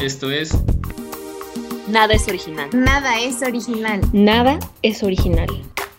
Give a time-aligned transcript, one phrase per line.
[0.00, 0.56] Esto es
[1.86, 2.70] Nada es original.
[2.72, 4.00] Nada es original.
[4.14, 5.48] Nada es original.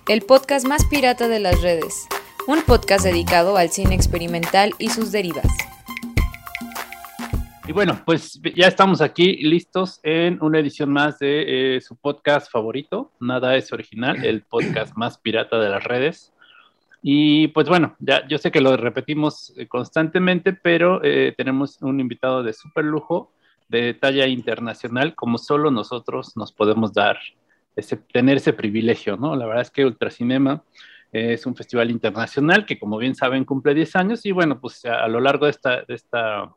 [0.07, 2.07] El podcast más pirata de las redes.
[2.47, 5.45] Un podcast dedicado al cine experimental y sus derivas.
[7.67, 12.51] Y bueno, pues ya estamos aquí listos en una edición más de eh, su podcast
[12.51, 16.33] favorito, Nada es original, el podcast más pirata de las redes.
[17.03, 21.99] Y pues bueno, ya yo sé que lo repetimos eh, constantemente, pero eh, tenemos un
[21.99, 23.31] invitado de súper lujo,
[23.71, 27.17] de talla internacional, como solo nosotros nos podemos dar,
[27.75, 29.35] ese, tener ese privilegio, ¿no?
[29.35, 30.63] La verdad es que Ultracinema
[31.11, 35.07] es un festival internacional que, como bien saben, cumple 10 años y bueno, pues a,
[35.07, 36.51] lo largo de, esta, de, esta,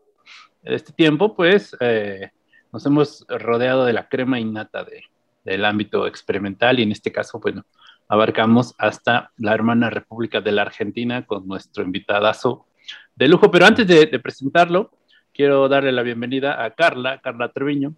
[0.63, 2.31] de este tiempo, pues eh,
[2.73, 5.03] nos hemos rodeado de la crema innata de,
[5.45, 7.65] del ámbito experimental y en este caso, bueno,
[8.09, 12.67] abarcamos hasta la hermana República de la Argentina con nuestro invitadazo
[13.15, 13.51] de lujo.
[13.51, 14.91] Pero antes de, presentarlo,
[15.34, 17.95] quiero darle la bienvenida a Carla, Carla Treviño,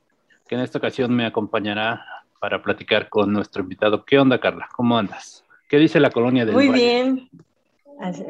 [0.49, 2.05] que en esta ocasión me acompañará
[2.41, 4.05] para platicar con nuestro invitado.
[4.05, 4.69] ¿Qué onda, Carla?
[4.75, 5.45] ¿Cómo andas?
[5.69, 7.29] ¿Qué dice la colonia del Muy bien.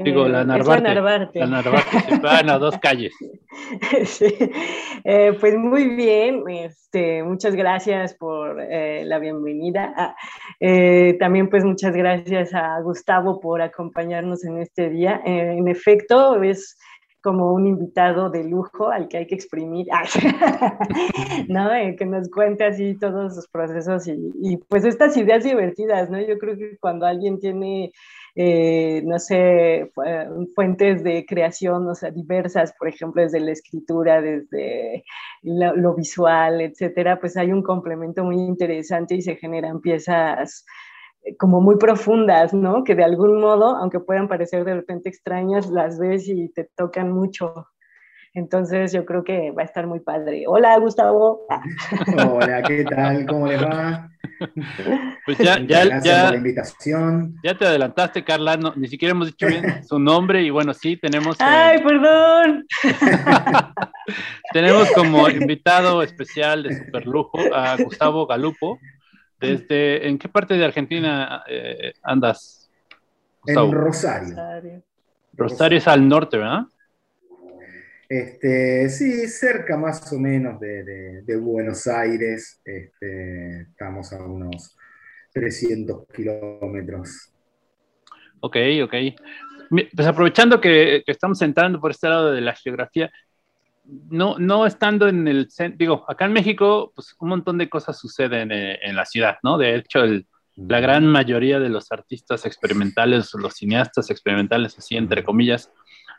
[0.05, 0.89] Digo, la Narvarte.
[0.89, 1.41] La Narvarte.
[1.41, 2.19] La Narvarte.
[2.21, 3.15] Bueno, dos calles.
[4.05, 4.27] Sí.
[5.03, 6.45] Eh, pues muy bien.
[6.49, 9.93] Este, muchas gracias por eh, la bienvenida.
[9.97, 10.15] Ah,
[10.61, 15.21] eh, también pues muchas gracias a Gustavo por acompañarnos en este día.
[15.25, 16.77] en efecto, es
[17.27, 19.89] como un invitado de lujo al que hay que exprimir,
[21.49, 21.71] ¿no?
[21.99, 26.21] que nos cuente así todos sus procesos y, pues estas ideas divertidas, ¿no?
[26.21, 27.91] Yo creo que cuando alguien tiene
[28.37, 29.91] eh, no sé,
[30.55, 35.05] fuentes de creación, o sea, diversas, por ejemplo, desde la escritura, desde
[35.43, 40.77] lo, visual, etcétera, pues hay un complemento muy interesante y se generan piezas eh,
[41.39, 42.85] como muy profundas, ¿no?
[42.85, 47.13] Que de algún modo, aunque puedan parecer de repente extrañas, las ves y te tocan
[47.13, 47.69] mucho.
[48.37, 50.45] Entonces yo creo que va a estar muy padre.
[50.47, 51.47] Hola, Gustavo.
[52.19, 53.25] Hola, ¿qué tal?
[53.27, 54.11] ¿Cómo les va?
[55.25, 57.35] Pues ya, ya, Gracias ya, por la invitación.
[57.43, 61.41] Ya te adelantaste, Carla, ni siquiera hemos dicho bien su nombre y bueno, sí, tenemos...
[61.41, 62.67] Eh, ¡Ay, perdón!
[64.53, 68.79] tenemos como invitado especial de superlujo a Gustavo Galupo.
[69.41, 72.71] Desde, ¿En qué parte de Argentina eh, andas?
[73.47, 74.29] En Rosario.
[74.29, 74.83] Rosario.
[75.35, 76.65] Rosario es al norte, ¿verdad?
[78.09, 82.61] Este, sí, cerca más o menos de, Buenos Aires.
[82.65, 84.77] Este, estamos a unos
[85.33, 87.33] 300 kilómetros.
[88.41, 88.95] Ok, ok.
[89.95, 93.11] Pues aprovechando que, estamos entrando por este lado de la geografía,
[94.11, 97.99] no, no estando en el centro, digo, acá en México, pues un montón de cosas
[97.99, 99.59] suceden en, la ciudad, ¿no?
[99.59, 100.01] De hecho,
[100.57, 105.71] la gran mayoría de los artistas experimentales, los cineastas experimentales, así entre comillas,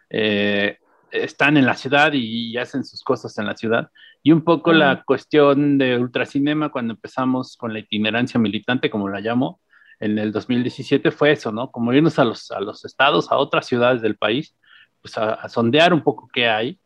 [0.09, 0.78] eh,
[1.11, 3.89] están en la ciudad y, hacen sus cosas en la ciudad.
[4.23, 9.22] Y un poco la cuestión de ultracinema, cuando empezamos con la itinerancia militante, como la
[9.22, 9.61] llamo,
[9.99, 11.72] en el 2017 fue eso, ¿no?
[11.72, 14.55] Como irnos a los, a los estados, a otras ciudades del país,
[15.01, 16.79] pues a, sondear un poco qué hay,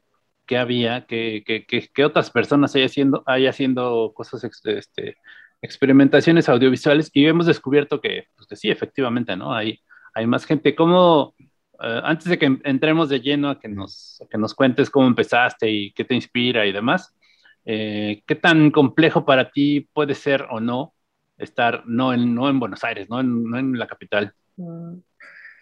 [0.51, 5.15] qué había, qué, qué, otras personas hay haciendo, hay haciendo cosas, este,
[5.61, 9.53] experimentaciones audiovisuales y hemos descubierto que, pues que sí, efectivamente, ¿no?
[9.53, 9.79] Hay,
[10.13, 10.75] hay más gente.
[10.75, 15.07] ¿Cómo, eh, antes de que entremos de lleno a que nos, que nos cuentes cómo
[15.07, 17.15] empezaste y qué te inspira y demás,
[17.63, 20.93] eh, ¿qué tan complejo para ti puede ser o no
[21.37, 24.33] estar no en, no en Buenos Aires, no en, no en la capital?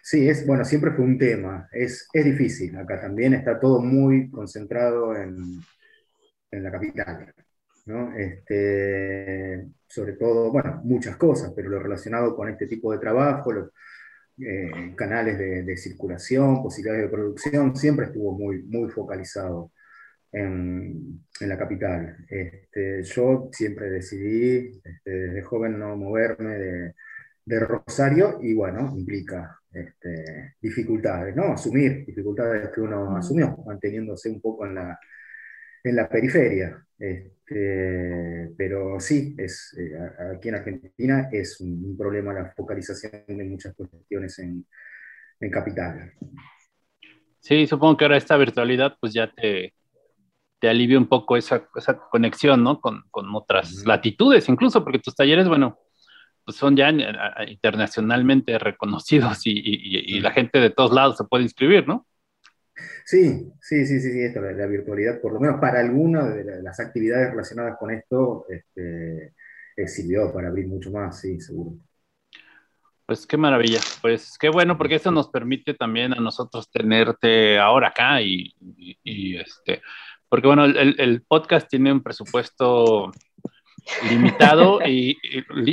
[0.09, 1.70] Sí, es, bueno, siempre fue un tema.
[1.72, 5.62] Es, es difícil acá también, está todo muy concentrado en,
[6.50, 7.31] en la capital.
[7.86, 8.18] ¿no?
[8.18, 13.72] Este, sobre todo, bueno, muchas cosas, pero lo relacionado con este tipo de trabajo, lo,
[14.40, 19.72] eh, canales de, circulación, posibilidades de producción, siempre estuvo muy, muy focalizado
[20.31, 22.18] en, en la capital.
[22.28, 26.96] Este, yo siempre decidí este, desde joven no moverme de,
[27.50, 31.54] de Rosario y bueno, implica este, dificultades, ¿no?
[31.54, 35.00] Asumir dificultades que uno asumió, manteniéndose un poco en la,
[35.84, 36.86] en la periferia.
[37.00, 39.98] Este, pero sí, es, eh,
[40.36, 44.68] aquí en Argentina es un, problema la focalización de muchas cuestiones en,
[45.40, 46.13] en, capital.
[47.40, 49.74] Sí, supongo que ahora esta virtualidad pues ya te,
[50.60, 52.80] te alivia un poco esa, esa conexión, ¿no?
[52.80, 55.80] Con, con otras latitudes, incluso porque tus talleres, bueno,
[56.50, 56.90] pues son ya
[57.48, 62.07] internacionalmente reconocidos y, y, y, la gente de todos lados se puede inscribir, ¿no?
[63.06, 67.30] Sí, sí, sí, sí, esto, la, virtualidad, por lo menos para algunas de las actividades
[67.30, 69.36] relacionadas con esto, este,
[69.78, 71.78] eh, sirvió para abrir mucho más, sí, seguro.
[73.06, 77.90] Pues qué maravilla, pues qué bueno, porque eso nos permite también a nosotros tenerte ahora
[77.90, 78.56] acá y,
[79.38, 79.84] este,
[80.28, 83.12] porque bueno, el, podcast tiene un presupuesto
[84.09, 85.18] limitado y,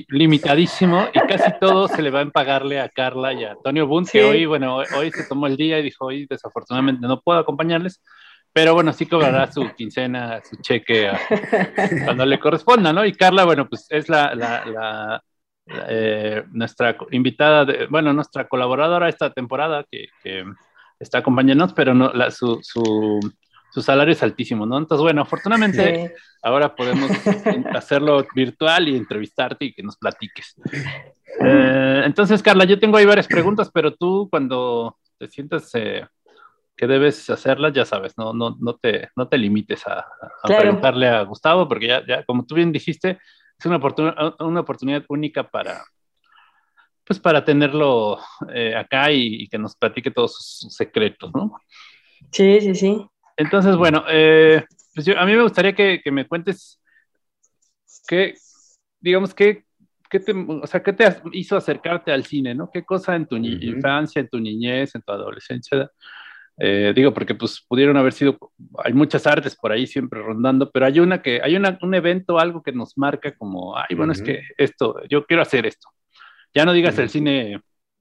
[0.08, 4.10] limitadísimo y casi todo se le va a pagarle a Carla y a Antonio Bunt,
[4.10, 8.02] que hoy, bueno, hoy se tomó el día y dijo, hoy desafortunadamente no puedo acompañarles,
[8.52, 11.10] pero bueno, sí cobrará su quincena, su cheque
[12.04, 13.04] cuando le corresponda, ¿no?
[13.04, 15.22] Y Carla, bueno, pues es la,
[15.88, 20.08] eh, nuestra invitada, de, bueno, nuestra colaboradora esta temporada que,
[20.98, 23.20] está acompañándonos, pero no, su, su,
[23.82, 24.78] salario es altísimo, ¿no?
[24.78, 27.10] Entonces, bueno, afortunadamente ahora podemos
[27.74, 30.56] hacerlo virtual y entrevistarte y que nos platiques.
[31.40, 35.70] Eh, entonces, Carla, yo tengo ahí varias preguntas, pero tú cuando te sientas...
[35.74, 36.06] Eh,
[36.76, 40.06] que debes hacerlas, ya sabes, no, no, no, te, no te limites a,
[40.46, 43.18] preguntarle a Gustavo, porque ya, ya, como tú bien dijiste,
[43.58, 43.80] es una,
[44.40, 45.82] una oportunidad única para,
[47.04, 48.18] pues para tenerlo
[48.52, 51.56] eh, acá y, que nos platique todos sus, secretos, ¿no?
[52.32, 53.06] Sí, sí, sí.
[53.36, 56.80] Entonces, bueno, eh, pues a mí me gustaría que, que me cuentes
[58.06, 58.34] qué,
[59.00, 59.64] digamos, qué,
[60.08, 62.70] qué te, o sea, qué te hizo acercarte al cine, ¿no?
[62.72, 65.90] ¿Qué cosa en tu infancia, en tu niñez, en tu adolescencia
[66.58, 68.38] eh, digo, porque pues pudieron haber sido,
[68.82, 72.38] hay muchas artes por ahí siempre rondando, pero hay una que, hay una, un evento,
[72.38, 75.88] algo que nos marca como, ay, bueno, es que esto, yo quiero hacer esto.
[76.54, 77.60] Ya no digas el cine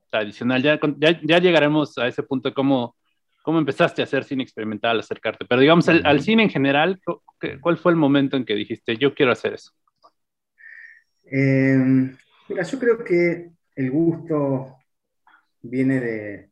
[0.10, 2.96] tradicional, ya, ya, llegaremos a ese punto de cómo,
[3.46, 7.00] cómo empezaste a hacer cine experimental, acercarte, pero digamos, al, cine en general,
[7.62, 9.72] ¿cuál fue el momento en que dijiste, yo quiero hacer eso?
[11.26, 12.18] Em,
[12.50, 14.78] mira, yo creo que el gusto
[15.62, 16.50] viene de,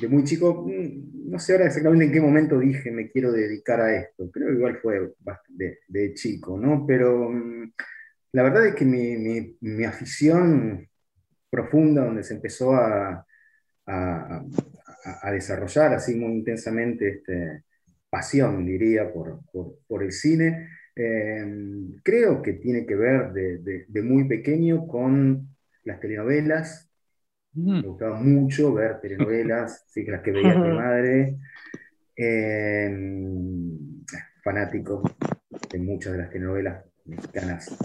[0.00, 3.80] de muy chico, mm, no sé ahora exactamente en qué momento dije me quiero dedicar
[3.80, 5.12] a esto, creo que igual fue
[5.50, 6.84] de, de chico, ¿no?
[6.84, 7.72] Pero mm,
[8.32, 10.88] la verdad es que mi, mi, afición
[11.48, 13.24] profunda, donde se empezó a,
[13.86, 14.44] a,
[15.04, 17.64] a, desarrollar así muy intensamente este,
[18.08, 24.02] pasión, diría, por, por, por el cine, em, creo que tiene que ver de, de
[24.02, 25.48] muy pequeño con
[25.84, 26.90] las telenovelas,
[27.54, 31.36] me gustaba mucho ver telenovelas, sí, las que veía mi madre.
[32.16, 34.04] Em,
[34.42, 35.02] fanático
[35.70, 37.76] de muchas de las telenovelas mexicanas.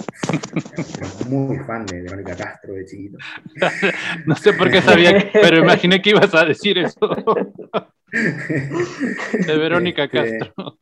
[1.27, 3.17] muy fan de Verónica Castro de chiquito.
[4.25, 6.99] no sé por qué sabía, pero imaginé que ibas a decir eso.
[8.11, 10.79] de Verónica este, Castro.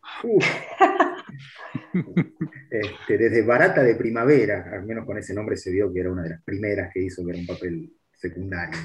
[2.69, 6.23] Este, desde Barata de Primavera, al menos con ese nombre se vio que era una
[6.23, 8.77] de las primeras que hizo, que era un papel secundario.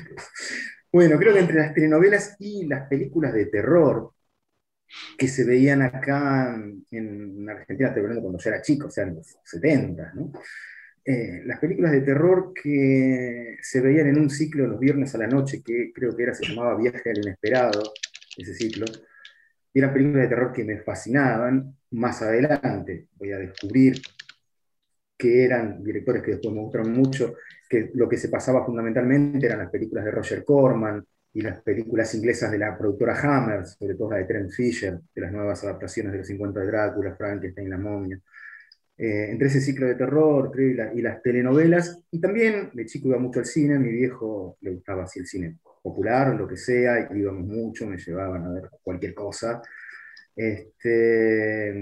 [0.93, 4.13] Bueno, creo que entre las telenovelas y las películas de terror
[5.17, 6.55] que se veían acá
[6.91, 10.33] en Argentina, estoy hablando cuando yo era chico, o sea, en los 70, ¿no?
[11.05, 15.27] Eh, las películas de terror que se veían en un ciclo los viernes a la
[15.27, 17.83] noche, que creo que era, se llamaba Viaje al Inesperado,
[18.37, 18.87] ese ciclo,
[19.75, 21.77] eran películas de terror que me fascinaban.
[21.93, 24.01] Más adelante voy a descubrir
[25.17, 27.35] que eran directores que después me gustaron mucho,
[27.69, 32.15] que lo que se pasaba fundamentalmente eran las películas de Roger Corman y las películas
[32.15, 36.13] inglesas de la productora Hammer, sobre todo la de Trent Fisher, de las nuevas adaptaciones
[36.13, 38.21] de los 50 de Drácula, Frankenstein, La momia.
[38.99, 43.41] Eh, entre ese ciclo de terror y, las telenovelas, y también de chico iba mucho
[43.41, 47.19] al cine, a mi viejo le gustaba así el cine popular, lo que sea, y
[47.19, 49.63] íbamos mucho, me llevaban a ver cualquier cosa.
[50.37, 51.75] Este,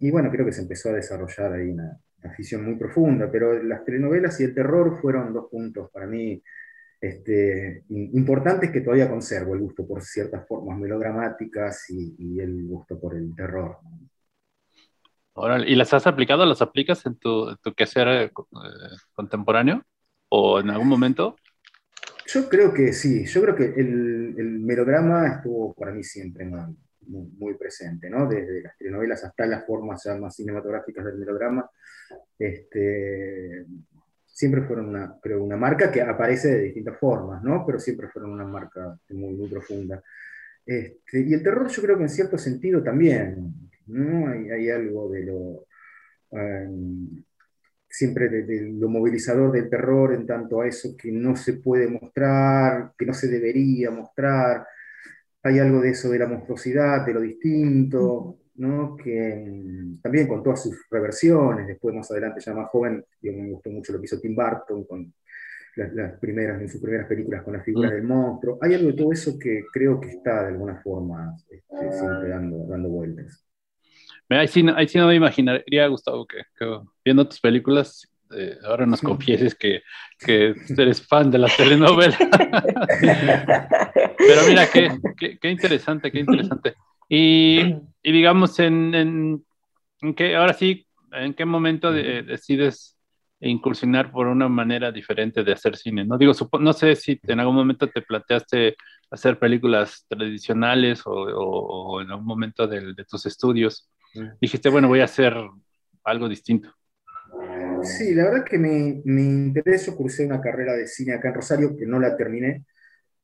[0.00, 3.84] y bueno, creo que se empezó a desarrollar ahí una, afición muy profunda, pero las
[3.84, 6.42] telenovelas y el terror fueron dos puntos para mí
[7.04, 13.14] este, importantes que todavía conservo, el gusto por ciertas formas melodramáticas y, el gusto por
[13.14, 13.76] el terror.
[15.66, 16.46] ¿Y las has aplicado?
[16.46, 18.30] ¿Las aplicas en tu, tu quehacer eh,
[19.12, 19.82] contemporáneo?
[20.30, 21.36] ¿O en algún momento?
[22.26, 26.48] Yo creo que sí, yo creo que el, el melodrama estuvo para mí siempre
[27.06, 28.26] muy, presente, ¿no?
[28.26, 31.68] Desde las telenovelas hasta las formas ya más cinematográficas del melodrama,
[32.38, 33.66] este,
[34.34, 37.64] siempre fueron una, creo, una marca que aparece de distintas formas, ¿no?
[37.64, 40.02] Pero siempre fueron una marca muy, muy profunda.
[40.66, 43.54] Este, y el terror yo creo que en cierto sentido también,
[43.86, 44.28] ¿no?
[44.28, 45.66] Hay, hay algo de lo...
[46.30, 47.22] Um,
[47.88, 52.92] siempre de, lo movilizador del terror en tanto a eso que no se puede mostrar,
[52.98, 54.66] que no se debería mostrar,
[55.44, 58.96] hay algo de eso de la monstruosidad, de lo distinto, ¿no?
[58.96, 63.70] que mm, también con todas sus reversiones, después más adelante ya más joven, me gustó
[63.70, 65.12] mucho lo que hizo Tim Burton con
[65.76, 67.94] las, primeras, en sus primeras películas con las figuras mm.
[67.94, 68.58] del monstruo.
[68.62, 72.66] Hay algo de todo eso que creo que está de alguna forma este, siempre dando,
[72.66, 73.44] dando vueltas.
[74.28, 76.38] Ahí sí, ahí sí no me imaginaría, Gustavo, que,
[77.04, 79.82] viendo tus películas eh, ahora nos confieses que,
[80.18, 82.16] que, eres fan de la telenovela.
[84.18, 84.90] Pero mira, qué,
[85.40, 86.74] qué, interesante, qué interesante.
[87.08, 89.44] Y, y digamos, en, en,
[90.04, 92.98] ¿En qué, ahora sí, ¿en qué momento decides
[93.40, 96.04] incursionar por una manera diferente de hacer cine?
[96.04, 98.76] No digo, no sé si en algún momento te planteaste
[99.10, 103.90] hacer películas tradicionales o, en algún momento de, tus estudios
[104.38, 105.34] dijiste, bueno, voy a hacer
[106.04, 106.70] algo distinto.
[107.82, 111.74] Sí, la verdad que mi interés, yo cursé una carrera de cine acá en Rosario,
[111.74, 112.64] que no la terminé.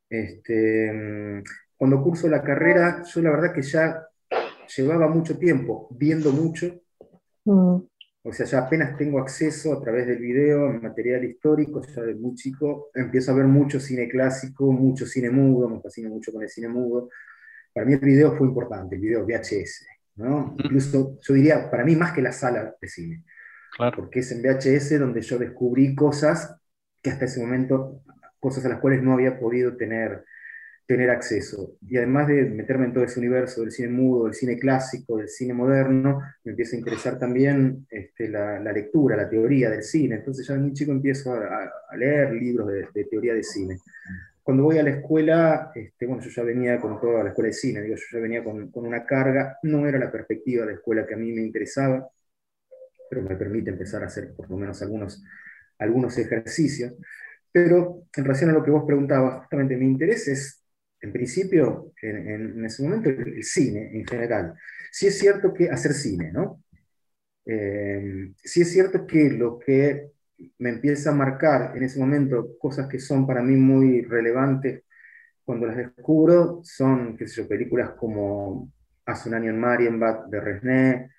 [0.09, 1.43] Este,
[1.81, 4.07] cuando curso la carrera, yo la verdad que ya
[4.77, 6.79] llevaba mucho tiempo viendo mucho.
[7.47, 7.77] Mm.
[8.23, 12.35] O sea, ya apenas tengo acceso a través del video, material histórico, ya de muy
[12.35, 16.51] chico, empiezo a ver mucho cine clásico, mucho cine mudo, me fascino mucho con el
[16.51, 17.09] cine mudo.
[17.73, 20.55] Para mí el video fue importante, el video VHS, ¿no?
[20.59, 23.25] Incluso yo diría, para mí más que la sala de cine.
[23.75, 23.97] Claro.
[23.97, 26.61] Porque es en VHS donde yo descubrí cosas
[27.01, 28.03] que hasta ese momento,
[28.39, 30.27] cosas a las cuales no había podido tener
[30.91, 31.77] tener acceso.
[31.89, 35.29] Y además de meterme en todo ese universo del cine mudo, del cine clásico, del
[35.29, 40.17] cine moderno, me empieza a interesar también este, la, lectura, la teoría del cine.
[40.17, 43.79] Entonces ya de muy chico empiezo a, leer libros de, teoría de cine.
[44.43, 47.53] Cuando voy a la escuela, este, bueno, yo ya venía con toda la escuela de
[47.53, 51.07] cine, digo, yo ya venía con, con una carga, no era la perspectiva de escuela
[51.07, 52.11] que a mí me interesaba,
[53.09, 55.23] pero me permite empezar a hacer por lo menos algunos,
[55.79, 56.95] algunos ejercicios.
[57.53, 60.60] Pero en relación a lo que vos preguntabas, justamente mi interés es
[61.03, 64.55] en principio, en, ese momento, el, cine en general.
[64.93, 66.63] Sí es cierto que hacer cine, ¿no?
[67.47, 70.11] Eh, sí es cierto que lo que
[70.59, 74.85] me empieza a marcar en ese momento cosas que son para mí muy relevantes
[75.45, 78.73] cuando las descubro son, qué sé películas como
[79.07, 81.11] Hace un año en Marienbad de Resné,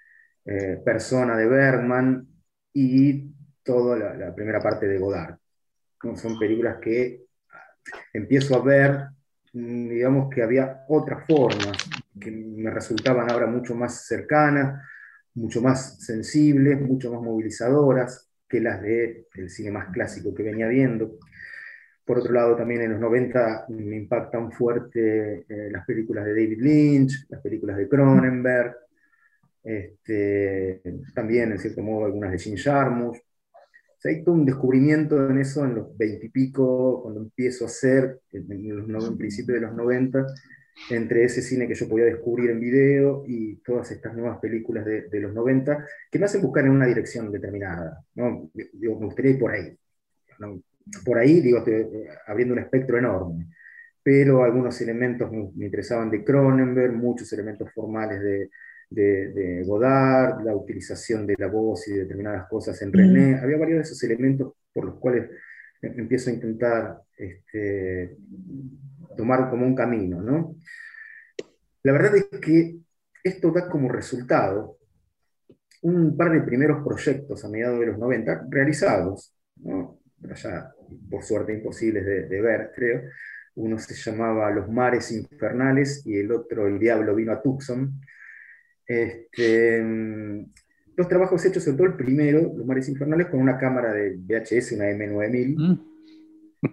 [0.46, 2.26] eh, Persona de Bergman
[2.74, 3.34] y
[3.64, 5.38] toda la, primera parte de Godard.
[6.16, 7.26] Son películas que
[8.14, 9.08] empiezo a ver
[9.54, 11.78] digamos que había otras formas
[12.20, 14.82] que me resultaban ahora mucho más cercanas,
[15.34, 21.18] mucho más sensibles, mucho más movilizadoras que las del cine más clásico que venía viendo.
[22.06, 26.60] Por otro lado, también en los 90 me impactan fuerte eh, las películas de David
[26.60, 28.76] Lynch, las películas de Cronenberg,
[29.64, 30.82] este,
[31.14, 33.20] también, en cierto modo, algunas de Jim Jarmusch
[34.04, 39.12] hay todo un descubrimiento en eso en los veintipico, cuando empiezo a hacer, en, los,
[39.12, 40.26] principio de los 90,
[40.90, 45.20] entre ese cine que yo podía descubrir en video y todas estas nuevas películas de,
[45.20, 48.04] los 90, que me hacen buscar en una dirección determinada.
[48.16, 48.50] ¿no?
[48.54, 49.78] Digo, me gustaría ir por ahí.
[51.06, 51.64] Por ahí, digo,
[52.26, 53.48] abriendo un espectro enorme.
[54.04, 58.50] Pero algunos elementos me interesaban de Cronenberg, muchos elementos formales de,
[58.92, 63.40] de, Godard, la utilización de la voz y de determinadas cosas en René.
[63.40, 65.30] Había varios de esos elementos por los cuales
[65.82, 68.18] em, empiezo a intentar este,
[69.16, 70.22] tomar como un camino.
[70.22, 70.56] ¿no?
[71.84, 72.78] La verdad es que
[73.24, 74.78] esto da como resultado
[75.84, 80.00] un par de primeros proyectos a mediados de los 90 realizados, ¿no?
[80.36, 80.72] ya
[81.10, 83.04] por suerte imposibles de, de, ver, creo.
[83.56, 88.00] Uno se llamaba Los Mares Infernales y el otro El Diablo vino a Tucson,
[88.86, 89.82] este,
[90.96, 94.74] los trabajos hechos, sobre todo el primero, Los Mares Infernales, con una cámara de VHS,
[94.74, 96.68] una M9000, mm.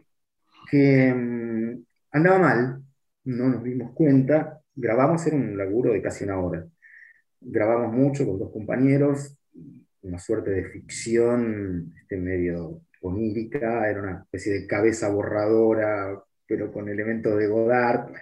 [0.71, 2.83] que mm, andaba mal,
[3.25, 6.67] no nos dimos cuenta, grabamos, era un laburo de casi una hora.
[7.41, 9.39] Grabamos mucho con dos compañeros,
[10.03, 16.89] una suerte de ficción este, medio onírica, era una especie de cabeza borradora, pero con
[16.89, 18.13] elementos de Godard.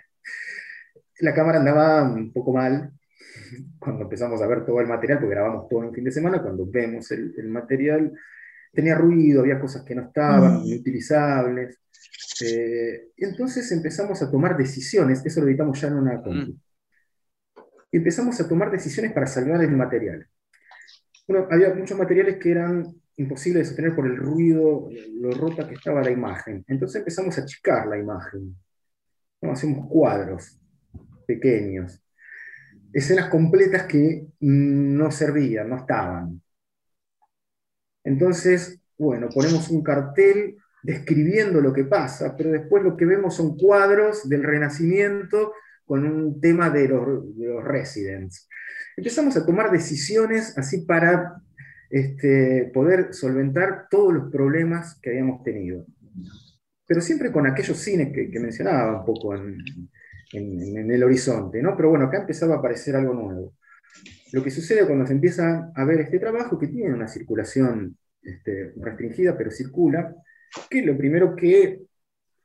[1.20, 2.92] La cámara andaba un poco mal,
[3.78, 6.42] cuando empezamos a ver todo el material, porque grabamos todo en un fin de semana,
[6.42, 8.12] cuando vemos el, material,
[8.72, 10.66] tenía ruido, había cosas que no estaban, mm.
[10.66, 11.78] inutilizables.
[12.42, 16.60] Eh, entonces empezamos a tomar decisiones, eso lo editamos ya en una mm.
[17.92, 20.26] Empezamos a tomar decisiones para salvar el material.
[21.26, 25.74] Bueno, había muchos materiales que eran imposibles de sostener por el ruido, lo rota que
[25.74, 26.64] estaba la imagen.
[26.68, 28.54] Entonces empezamos a achicar la imagen.
[29.40, 30.58] Hacemos cuadros
[31.26, 32.05] pequeños
[32.96, 36.40] escenas completas que no servían, no estaban.
[38.02, 43.58] Entonces, bueno, ponemos un cartel describiendo lo que pasa, pero después lo que vemos son
[43.58, 45.52] cuadros del Renacimiento
[45.84, 48.48] con un tema de los, de residents.
[48.96, 51.42] Empezamos a tomar decisiones así para
[51.90, 55.84] este, poder solventar todos los problemas que habíamos tenido.
[56.86, 59.58] Pero siempre con aquellos cines que, que mencionaba un poco en,
[60.32, 61.76] en, el horizonte, ¿no?
[61.76, 63.54] Pero bueno, acá empezaba a aparecer algo nuevo.
[64.32, 68.72] Lo que sucede cuando se empieza a ver este trabajo, que tiene una circulación este,
[68.76, 70.14] restringida, pero circula,
[70.68, 71.82] que lo primero que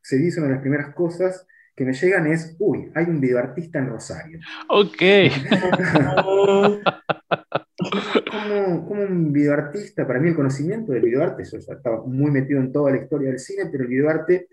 [0.01, 1.45] se dice, una de las primeras cosas
[1.75, 4.39] que me llegan es, uy, hay un videoartista en Rosario.
[4.69, 5.01] Ok.
[8.31, 12.59] como, como un videoartista, para mí el conocimiento del videoarte, yo ya estaba muy metido
[12.59, 14.47] en toda la historia del cine, pero el videoarte,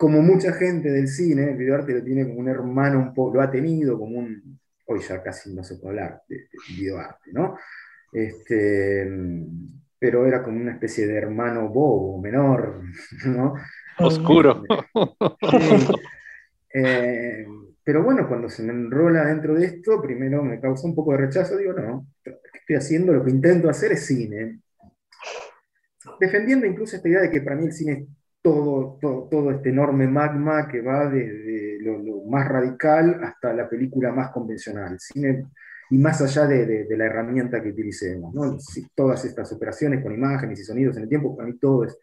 [0.00, 3.42] como mucha gente del cine, el videoarte lo tiene como un hermano, un poco, lo
[3.42, 7.58] ha tenido como un, hoy ya casi no se puede hablar de, de videoarte, ¿no?
[8.10, 9.06] Este,
[9.98, 12.80] pero era como una especie de hermano bobo, menor,
[13.26, 13.54] ¿no?
[13.98, 14.64] Oscuro.
[16.72, 17.44] Eh,
[17.82, 21.18] pero bueno, cuando se me enrola dentro de esto, primero me causa un poco de
[21.18, 24.60] rechazo, digo, no, lo que estoy haciendo, lo que intento hacer es cine.
[26.20, 29.70] Defendiendo incluso esta idea de que para mí el cine es todo, todo, todo este
[29.70, 34.98] enorme magma que va desde lo, lo, más radical hasta la película más convencional.
[34.98, 35.46] Cine,
[35.90, 38.32] y más allá de, de, de la herramienta que utilicemos.
[38.34, 38.56] ¿no?
[38.94, 41.98] Todas estas operaciones con imágenes y sonidos en el tiempo, para mí todo es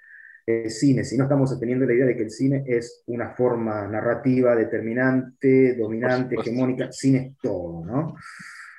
[0.46, 3.86] eh, cine, si no estamos obteniendo la idea de que el cine es una forma
[3.88, 8.16] narrativa determinante, dominante, hegemónica, cine es todo, ¿no?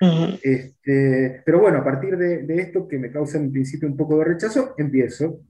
[0.01, 0.41] Uh -huh.
[0.43, 4.17] este, pero bueno, a partir de, de, esto que me causa en principio un poco
[4.19, 5.41] de rechazo, empiezo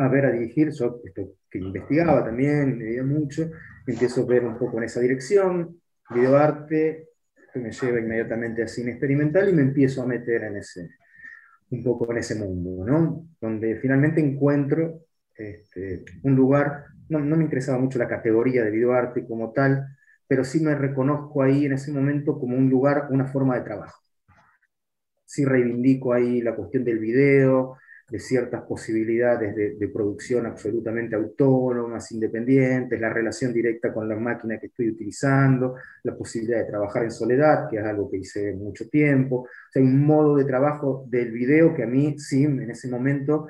[0.00, 3.50] a ver, a dirigir, yo esto que investigaba también, leía mucho,
[3.86, 5.78] empiezo a ver un poco en esa dirección,
[6.08, 7.08] videoarte,
[7.52, 10.88] que me lleva inmediatamente a cine experimental y me empiezo a meter en ese,
[11.70, 13.28] un poco en ese mundo, ¿no?
[13.42, 15.02] Donde finalmente encuentro
[15.36, 19.86] este, un lugar, no, no, me interesaba mucho la categoría de videoarte como tal,
[20.26, 24.00] pero sí me reconozco ahí en ese momento como un lugar, una forma de trabajo.
[25.26, 27.76] Sí reivindico ahí la cuestión del video,
[28.10, 34.58] de ciertas posibilidades de, de, producción absolutamente autónomas, independientes, la relación directa con la máquina
[34.58, 38.88] que estoy utilizando, la posibilidad de trabajar en soledad, que es algo que hice mucho
[38.88, 39.42] tiempo.
[39.42, 43.46] O sea, un modo de trabajo del video que a mí, sí, en ese momento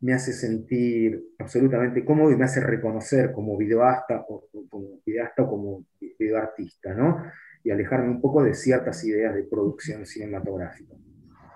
[0.00, 5.50] me hace sentir absolutamente cómodo y me hace reconocer como videoasta o como videoasta o
[5.50, 5.84] como
[6.18, 7.24] videoartista, ¿no?
[7.64, 10.94] Y alejarme un poco de ciertas ideas de producción cinematográfica.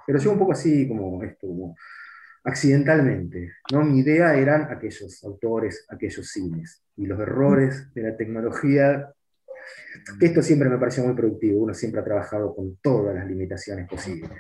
[0.07, 1.77] Pero yo un poco así como esto, como
[2.45, 3.85] accidentalmente, ¿no?
[3.85, 9.13] Mi idea eran aquellos autores, aquellos cines, y los errores de la tecnología,
[10.21, 14.31] esto siempre me pareció muy productivo, uno siempre ha trabajado con todas las limitaciones posibles.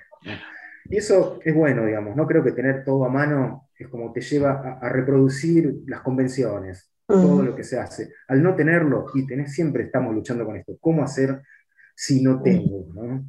[0.85, 4.21] Y eso es bueno, digamos, no creo que tener todo a mano es como te
[4.21, 7.23] lleva a, a reproducir las convenciones, uh -huh.
[7.23, 8.13] todo lo que se hace.
[8.29, 11.41] Al no tenerlo, y tener, siempre estamos luchando con esto, ¿cómo hacer
[11.95, 12.93] si no tengo?
[12.95, 13.25] ¿no?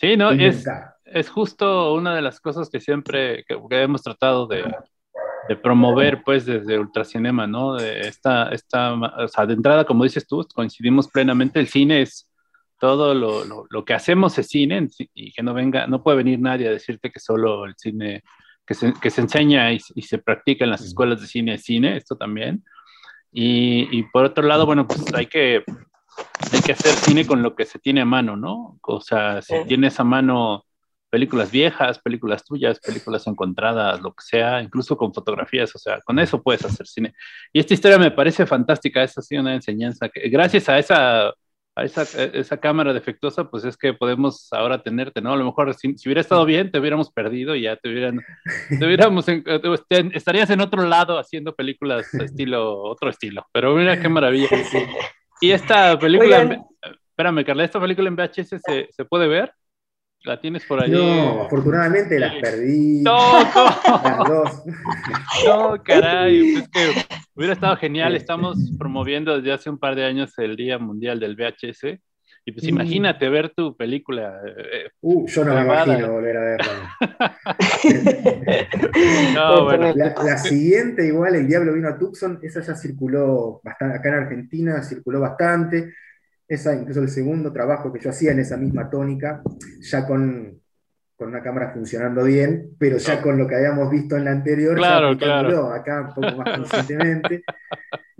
[0.00, 0.64] Sí, no, es,
[1.04, 4.64] es, justo una de las cosas que siempre que, que hemos tratado de,
[5.46, 7.74] de, promover, pues, desde Ultracinema, ¿no?
[7.74, 12.30] De esta, esta, o sea, de entrada, como dices tú, coincidimos plenamente, el cine es
[12.78, 16.40] todo lo, lo, lo, que hacemos es cine y que no venga, no puede venir
[16.40, 18.22] nadie a decirte que solo el cine
[18.66, 21.62] que se, que se enseña y, y, se practica en las escuelas de cine es
[21.62, 22.64] cine, esto también.
[23.30, 25.62] Y, y, por otro lado, bueno, pues hay que,
[26.52, 28.78] hay que hacer cine con lo que se tiene a mano, ¿no?
[28.82, 30.64] O sea, si tienes a mano
[31.10, 36.18] películas viejas, películas tuyas, películas encontradas, lo que sea, incluso con fotografías, o sea, con
[36.18, 37.14] eso puedes hacer cine.
[37.52, 41.34] Y esta historia me parece fantástica, esa ha sido una enseñanza que gracias a esa
[41.76, 45.32] a esa, esa, cámara defectuosa, pues es que podemos ahora tenerte, ¿no?
[45.32, 48.20] A lo mejor si, si hubiera estado bien, te hubiéramos perdido y ya te hubieran,
[48.68, 54.00] te hubiéramos, en, te, estarías en otro lado haciendo películas estilo, otro estilo, pero mira
[54.00, 54.48] qué maravilla.
[55.40, 56.62] Y esta película, en,
[57.08, 59.52] espérame, Carla, ¿esta película en VHS se, se puede ver?
[60.22, 60.90] ¿La tienes por ahí?
[60.90, 63.00] No, afortunadamente las perdí.
[63.02, 63.16] No,
[63.52, 64.00] ¿cómo?
[64.04, 64.62] Las dos.
[65.46, 66.92] No, caray, es que
[67.34, 68.14] hubiera estado genial.
[68.14, 71.98] Estamos promoviendo desde hace un par de años el Día Mundial del VHS.
[72.44, 74.40] Y pues imagínate ver tu película.
[74.46, 75.86] Eh, uh, yo no grabada.
[75.86, 76.96] me imagino volver a verla.
[79.34, 79.92] no, bueno.
[79.94, 84.14] La, la, siguiente, igual, El Diablo vino a Tucson, esa ya circuló bastante, acá en
[84.14, 85.92] Argentina circuló bastante
[86.50, 89.40] esa, incluso el segundo trabajo que yo hacía en esa misma tónica,
[89.80, 90.60] ya con,
[91.14, 94.74] con una cámara funcionando bien, pero ya con lo que habíamos visto en la anterior,
[94.74, 95.72] claro, claro.
[95.72, 97.44] acá un poco más conscientemente.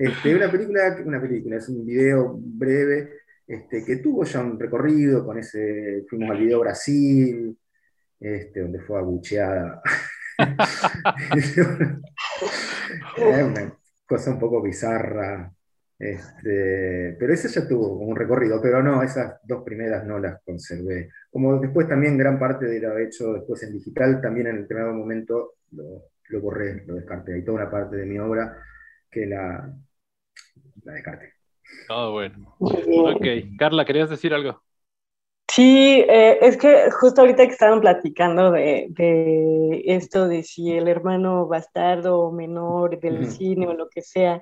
[0.01, 3.20] Este, una película, una película, es un video breve,
[3.51, 7.59] este, que tuvo ya un recorrido con ese, fuimos al video Brasil,
[8.21, 9.83] este, donde fue abucheada.
[13.19, 15.53] una cosa un poco bizarra,
[15.99, 21.11] este, pero ese ya tuvo un recorrido, pero no, esas dos primeras no las conservé.
[21.29, 24.95] Como después también gran parte de lo hecho después en digital, también en el determinado
[24.95, 27.35] momento lo, lo, borré, lo descarté.
[27.35, 28.57] Hay toda una parte de mi obra
[29.11, 29.75] que la,
[30.85, 31.40] la descarté.
[31.89, 32.55] Oh, bueno.
[32.59, 33.27] Ok,
[33.59, 34.61] Carla, ¿querías decir algo?
[35.49, 40.87] Sí, eh, es que justo ahorita que estaban platicando de, de, esto de si el
[40.87, 43.31] hermano bastardo o menor del uh -huh.
[43.31, 44.41] cine o lo que sea,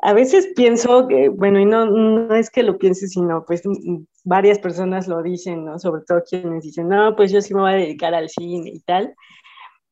[0.00, 3.62] a veces pienso que, bueno, y no, no es que lo piense, sino pues
[4.24, 5.78] varias personas lo dicen, ¿no?
[5.78, 8.80] Sobre todo quienes dicen, no, pues yo sí me voy a dedicar al cine y
[8.80, 9.14] tal,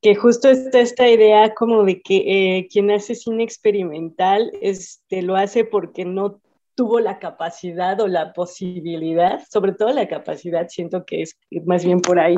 [0.02, 5.36] que justo está esta idea como de que eh, quien hace cine experimental este, lo
[5.36, 6.40] hace porque no
[6.74, 12.00] tuvo la capacidad o la posibilidad, sobre todo la capacidad, siento que es más bien
[12.00, 12.36] por ahí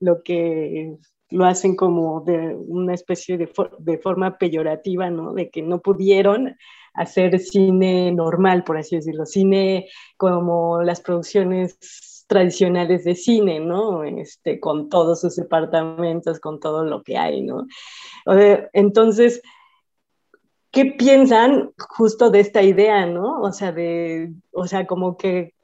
[0.00, 0.96] lo que
[1.30, 3.48] lo hacen como de una especie de,
[3.78, 5.32] de, forma peyorativa, ¿no?
[5.32, 6.56] De que no pudieron
[6.92, 14.04] hacer cine normal, por así decirlo, cine como las producciones tradicionales de cine, ¿no?
[14.04, 17.66] Este, con todos sus departamentos, con todo lo que hay, ¿no?
[18.72, 19.42] Entonces,
[20.70, 23.40] ¿qué piensan justo de esta idea, ¿no?
[23.40, 25.54] O sea, de, o sea, como que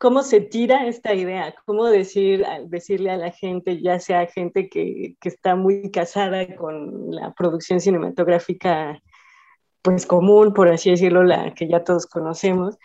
[0.00, 1.54] ¿Cómo se tira esta idea?
[1.66, 7.14] ¿Cómo decir, decirle a la gente, ya sea gente que, que, está muy casada con
[7.14, 8.98] la producción cinematográfica
[9.82, 12.78] pues común, por así decirlo, la que ya todos conocemos,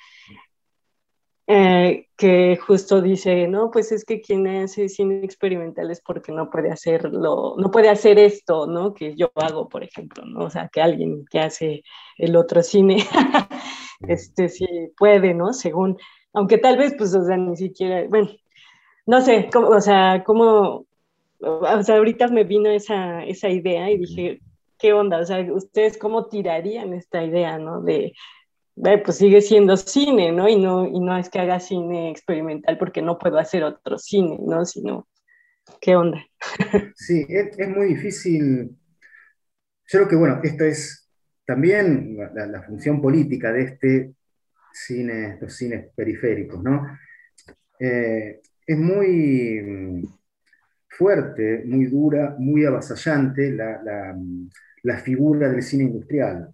[1.47, 6.49] eh, que justo dice, no, pues es que quien hace cine experimental es porque no
[6.49, 8.93] puede hacerlo, no puede hacer esto, ¿no?
[8.93, 10.45] Que yo hago, por ejemplo, ¿no?
[10.45, 11.83] O sea, que alguien que hace
[12.17, 12.97] el otro cine,
[14.07, 14.65] este sí
[14.97, 15.53] puede, ¿no?
[15.53, 15.97] Según
[16.35, 18.29] aunque tal vez, pues, o sea, ni siquiera, bueno,
[19.05, 20.85] no sé, cómo, o sea, cómo,
[21.39, 24.41] o sea, ahorita me vino esa, esa idea y dije,
[24.77, 25.19] ¿qué onda?
[25.19, 27.81] O sea, ¿ustedes cómo tirarían esta idea, no?
[27.81, 28.13] De,
[28.75, 30.47] pues sigue siendo cine, ¿no?
[30.47, 30.85] Y, ¿no?
[30.85, 34.65] y no es que haga cine experimental porque no puedo hacer otro cine, ¿no?
[34.65, 35.07] Sino,
[35.81, 36.23] ¿qué onda?
[36.95, 38.77] Sí, es, muy difícil.
[39.87, 41.09] Yo creo que, bueno, esto es
[41.45, 44.13] también la, función política de este
[44.73, 46.85] cine, estos cines periféricos, ¿no?
[47.79, 50.03] Eh, es muy mm,
[50.89, 53.81] fuerte, muy dura, muy avasallante la,
[54.83, 56.49] la, figura del cine industrial,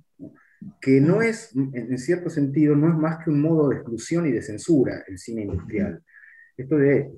[0.80, 4.32] que no es, en cierto sentido, no es más que un modo de exclusión y
[4.32, 6.04] de censura el cine industrial.
[6.56, 7.12] Esto de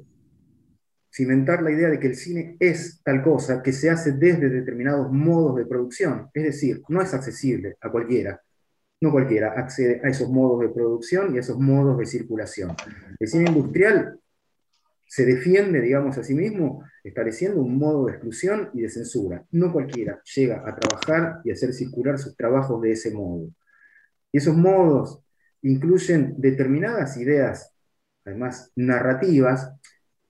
[1.13, 5.12] cimentar la idea de que el cine es tal cosa que se hace desde determinados
[5.12, 8.41] modos de producción, es decir, no es accesible a cualquiera,
[9.01, 12.75] no cualquiera accede a esos modos de producción y a esos modos de circulación.
[13.19, 14.19] El cine industrial
[15.13, 19.45] se defiende, digamos, a sí mismo, estableciendo un modo de exclusión y de censura.
[19.52, 23.47] No cualquiera llega a trabajar y hacer circular sus trabajos de ese modo.
[24.32, 25.21] Y esos modos
[25.62, 27.76] incluyen determinadas ideas,
[28.26, 29.76] además narrativas,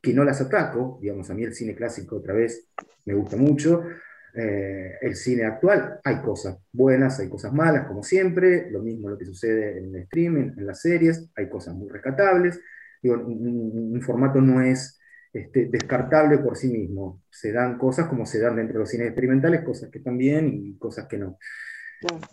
[0.01, 2.67] que no las ataco, digamos, a mí el cine clásico otra vez
[3.05, 3.83] me gusta mucho,
[4.33, 6.01] eh, el cine actual.
[6.03, 10.01] Hay cosas buenas, hay cosas malas, como siempre, lo mismo lo que sucede en el
[10.01, 12.59] streaming, en las series, hay cosas muy rescatables.
[13.09, 14.99] Un, formato no es
[15.31, 17.21] este, descartable por sí mismo.
[17.29, 20.49] Se dan cosas como se dan dentro de los cines experimentales, cosas que están bien
[20.53, 21.37] y cosas que no.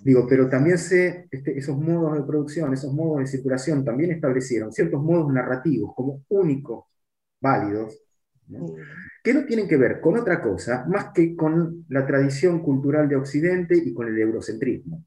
[0.03, 4.73] Digo, pero también se, este, esos modos de producción, esos modos de circulación también establecieron
[4.73, 6.87] ciertos modos narrativos como únicos,
[7.41, 8.03] válidos,
[9.23, 13.17] que no tienen que ver con otra cosa más que con la tradición cultural de
[13.17, 15.05] Occidente y con el eurocentrismo,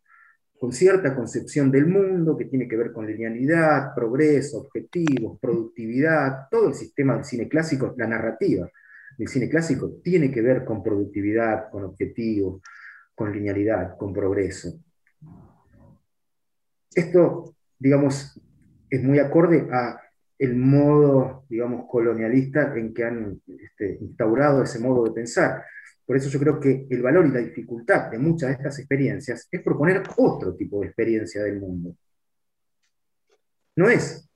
[0.63, 6.69] con cierta concepción del mundo que tiene que ver con linealidad, progreso, objetivos, productividad, todo
[6.69, 8.71] el sistema del cine clásico, la narrativa
[9.17, 12.61] del cine clásico tiene que ver con productividad, con objetivos,
[13.13, 14.79] con linealidad, con progreso.
[16.95, 18.39] Esto, digamos,
[18.89, 19.99] es muy acorde a
[20.39, 25.65] el modo, digamos, colonialista en que han este, instaurado ese modo de pensar.
[26.05, 29.47] Por eso yo creo que el valor y la dificultad de muchas de estas experiencias
[29.49, 31.95] es proponer otro tipo de experiencia del mundo.
[33.75, 34.29] No es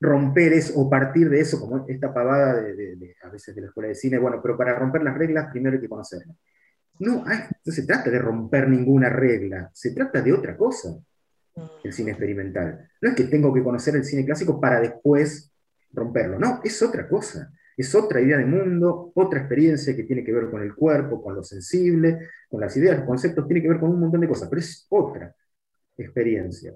[0.00, 3.88] romper eso o partir de eso, como esta pavada de, a veces de la escuela
[3.88, 6.36] de cine, bueno, pero para romper las reglas primero hay que conocerlas.
[7.00, 10.96] No, no se trata de romper ninguna regla, se trata de otra cosa
[11.82, 12.88] el cine experimental.
[13.00, 15.52] No es que tengo que conocer el cine clásico para después
[15.92, 17.52] romperlo, no, es otra cosa.
[17.76, 21.34] Es otra idea de mundo, otra experiencia que tiene que ver con el cuerpo, con
[21.34, 24.48] lo sensible, con las ideas, los conceptos, tiene que ver con un montón de cosas,
[24.48, 25.34] pero es otra
[25.96, 26.74] experiencia.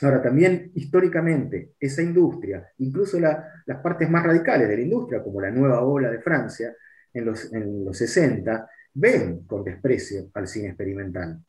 [0.00, 5.50] Ahora, también históricamente, esa industria, incluso las partes más radicales de la industria, como la
[5.50, 6.74] nueva ola de Francia
[7.12, 11.40] en los, en los 60, ven con desprecio al cine experimental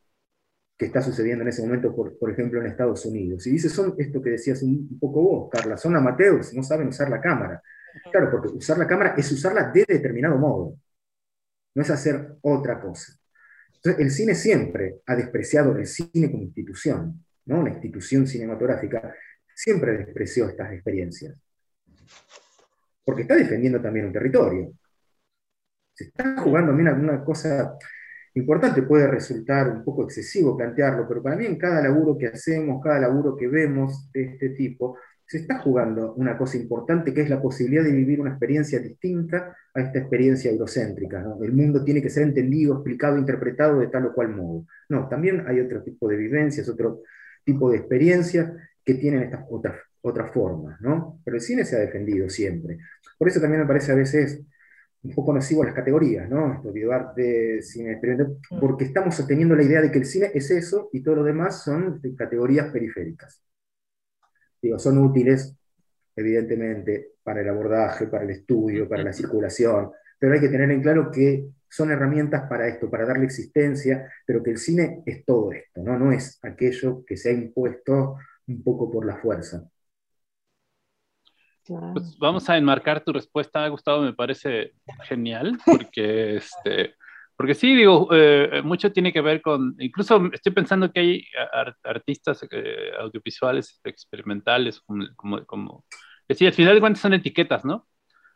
[0.78, 3.46] que está sucediendo en ese momento, por, por ejemplo, en Estados Unidos.
[3.48, 7.10] Y dice, son esto que decías un, poco vos, Carla, son amateurs, no saben usar
[7.10, 7.62] la cámara.
[8.12, 10.78] Claro, porque usar la cámara es usarla de determinado modo,
[11.76, 13.14] no es hacer otra cosa.
[13.76, 17.60] Entonces, el cine siempre ha despreciado el cine como institución, ¿no?
[17.60, 19.14] Una institución cinematográfica
[19.54, 21.36] siempre despreció estas experiencias.
[23.04, 24.72] Porque está defendiendo también un territorio.
[25.94, 27.78] Se está jugando también alguna cosa
[28.36, 32.82] importante, puede resultar un poco excesivo plantearlo, pero para mí en cada laburo que hacemos,
[32.82, 34.98] cada laburo que vemos de este tipo,
[35.34, 39.58] se está jugando una cosa importante que es la posibilidad de vivir una experiencia distinta
[39.74, 41.26] a esta experiencia eurocéntrica.
[41.42, 44.68] El mundo tiene que ser entendido, explicado, interpretado de tal o cual modo.
[44.90, 47.02] No, también hay otro tipo de vivencias, otro
[47.44, 48.52] tipo de experiencias
[48.86, 51.20] que tienen estas otras, otras formas, ¿no?
[51.26, 52.78] Pero el cine se ha defendido siempre.
[53.18, 54.40] Por eso también me parece a veces
[55.02, 56.54] un poco nocivo las categorías, ¿no?
[56.54, 58.60] Estudio arte, cine experimental, mm.
[58.60, 61.64] porque estamos sosteniendo la idea de que el cine es eso y todo lo demás
[61.64, 63.44] son categorías periféricas.
[64.64, 65.54] Digo, son útiles,
[66.16, 70.82] evidentemente, para el abordaje, para el estudio, para la circulación, pero hay que tener en
[70.82, 75.52] claro que son herramientas para esto, para darle existencia, pero que el cine es todo
[75.52, 76.00] esto, ¿no?
[76.00, 78.16] No es aquello que se ha impuesto
[78.48, 79.68] un poco por la fuerza.
[81.66, 84.72] Pues vamos a enmarcar tu respuesta, Gustavo, me parece
[85.04, 86.96] genial, porque este,
[87.44, 91.26] porque sí, digo, eh, mucho tiene que ver con, incluso estoy pensando que hay
[91.84, 95.86] artistas eh, audiovisuales experimentales, como, como, como,
[96.26, 97.86] que sí, al final de cuentas son etiquetas, ¿no?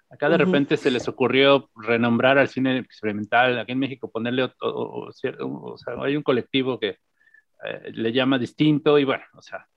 [0.09, 5.09] Acá de repente se les ocurrió renombrar al cine experimental, aquí en México ponerle, o,
[5.13, 5.31] sea,
[6.01, 6.97] hay un colectivo que
[7.63, 9.69] eh, le llama distinto y bueno, o sea,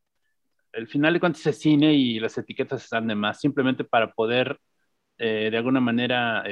[0.73, 4.59] al final de cuentas es cine y las etiquetas están de más, simplemente para poder
[5.17, 6.43] de alguna manera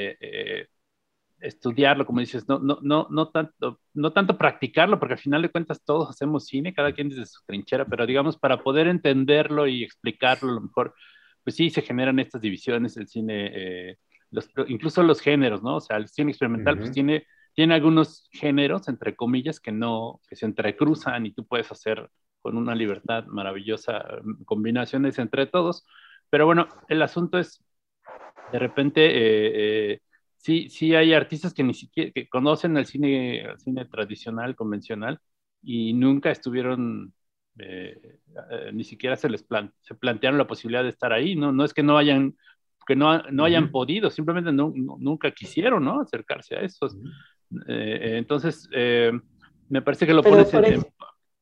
[1.41, 5.51] estudiarlo, como dices, no, no, no, no, tanto, no tanto practicarlo, porque al final de
[5.51, 9.85] cuentas todos hacemos cine, cada quien desde su trinchera, pero digamos, para poder entenderlo y
[9.85, 10.95] explicarlo, a lo mejor,
[11.45, 13.97] pues sí, se generan estas divisiones, el cine, eh,
[14.69, 15.77] incluso los géneros, ¿no?
[15.77, 20.37] O sea, el cine experimental, pues tiene, tiene algunos géneros, entre comillas, que no, que
[20.37, 22.09] se entrecruzan y tú puedes hacer
[22.41, 25.85] con una libertad maravillosa mm, combinaciones entre todos,
[26.31, 27.65] pero bueno, el asunto es,
[28.53, 30.01] de repente, eh, eh,
[30.49, 35.21] sí, sí hay artistas que ni siquiera que conocen el cine, el cine tradicional, convencional,
[35.63, 37.13] y nunca estuvieron,
[37.59, 38.19] eh,
[38.51, 39.45] eh, ni siquiera se les
[39.83, 41.53] se plantearon la posibilidad de estar ahí, ¿no?
[41.53, 42.35] No es que no hayan,
[42.87, 46.01] que no, no hayan podido, simplemente no, nunca quisieron, ¿no?
[46.01, 46.89] Acercarse a eso.
[47.69, 48.71] Eh, entonces,
[49.69, 50.83] me parece que lo pones en,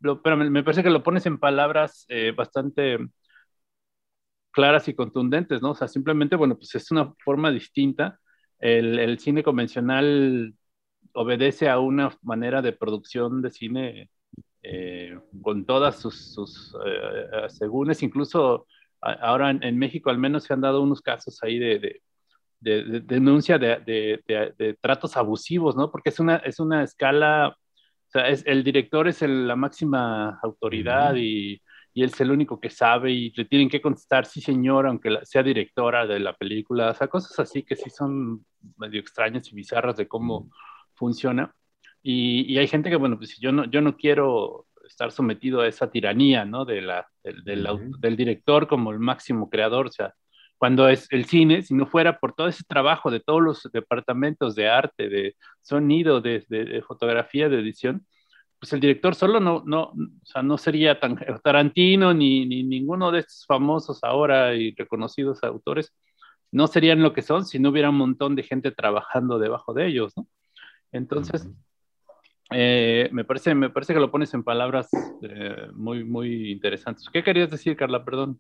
[0.01, 2.99] pero me, parece que lo pones en palabras bastante
[4.51, 5.71] claras y contundentes, ¿no?
[5.71, 8.19] O sea, simplemente, bueno, pues es una forma distinta
[8.59, 10.55] el, cine convencional
[11.12, 14.11] obedece a una manera de producción de cine
[14.62, 18.66] eh, con todas sus, sus eh, incluso
[19.01, 22.03] ahora en, México al menos se han dado unos casos ahí de,
[22.61, 25.90] denuncia de, tratos abusivos, ¿no?
[25.90, 31.14] Porque es una, es una escala, o sea, es, el director es la máxima autoridad
[31.16, 31.61] y
[31.96, 35.18] y él es el único que sabe y le tienen que contestar, sí señor, aunque
[35.22, 38.44] sea directora de la película, o sea, cosas así que sí son
[38.76, 40.50] medio extrañas y bizarras de cómo
[40.92, 41.54] funciona.
[42.02, 45.68] Y, y hay gente que, bueno, pues yo no, yo no quiero estar sometido a
[45.68, 46.66] esa tiranía, ¿no?
[46.66, 47.66] De la, del,
[47.98, 50.12] del, director como el máximo creador, o sea,
[50.59, 54.54] cuando es el cine, si no fuera por todo ese trabajo de todos los departamentos
[54.54, 58.06] de arte, de sonido, de, de fotografía, de edición,
[58.59, 63.11] pues el director solo no, no, o sea, no sería tan Tarantino ni, ni, ninguno
[63.11, 65.92] de estos famosos ahora y reconocidos autores,
[66.53, 69.88] no serían lo que son si no hubiera un montón de gente trabajando debajo de
[69.88, 70.27] ellos, ¿no?
[70.92, 71.49] Entonces,
[72.51, 74.88] eh, me, parece, me parece que lo pones en palabras
[75.23, 77.09] eh, muy, muy interesantes.
[77.12, 78.05] ¿Qué querías decir, Carla?
[78.05, 78.38] Perdón.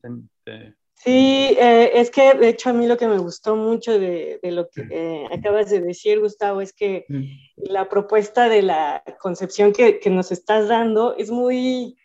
[0.98, 4.68] Sí, eh, es que de hecho a mí lo que me gustó mucho de, lo
[4.68, 7.04] que eh, acabas de decir, Gustavo, es que
[7.56, 11.98] la propuesta de la concepción que, nos estás dando es muy,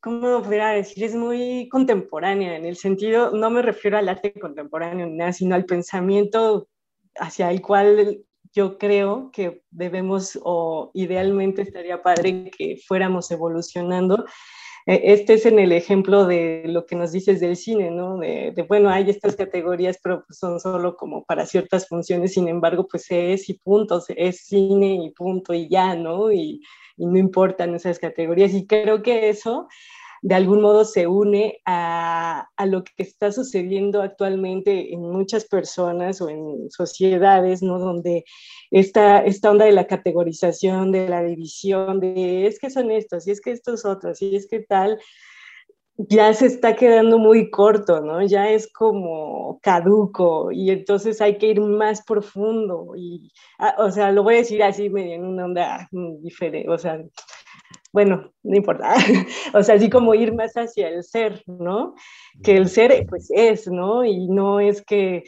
[0.00, 1.02] ¿cómo podría decir?
[1.02, 5.56] Es muy contemporánea, en el sentido, no me refiero al arte contemporáneo ni nada, sino
[5.56, 6.68] al pensamiento
[7.16, 8.20] hacia el cual
[8.52, 14.24] yo creo que debemos o idealmente estaría padre que fuéramos evolucionando
[14.90, 18.16] este es en el ejemplo de lo que nos dices del cine, ¿no?
[18.16, 22.88] De, bueno, hay estas categorías, pero pues son solo como para ciertas funciones, sin embargo,
[22.90, 26.32] pues es y punto, es cine y punto y ya, ¿no?
[26.32, 26.62] Y
[26.96, 28.54] no importan esas categorías.
[28.54, 29.68] Y creo que eso
[30.22, 36.20] de algún modo se une a, a, lo que está sucediendo actualmente en muchas personas
[36.20, 37.78] o en sociedades, ¿no?
[37.78, 38.24] Donde
[38.70, 43.30] esta, esta onda de la categorización, de la división, de es que son estos, y
[43.30, 44.98] es que estos otros, y es que tal,
[45.98, 48.22] ya se está quedando muy corto, ¿no?
[48.22, 54.12] Ya es como caduco y entonces hay que ir más profundo y, ah, o sea,
[54.12, 55.88] lo voy a decir así medio en una onda
[56.20, 57.02] diferente, o sea,
[57.92, 58.94] bueno, no importa,
[59.54, 61.94] o sea, así como ir más hacia el ser, ¿no?
[62.42, 64.04] Que el ser pues es, ¿no?
[64.04, 65.24] Y no es que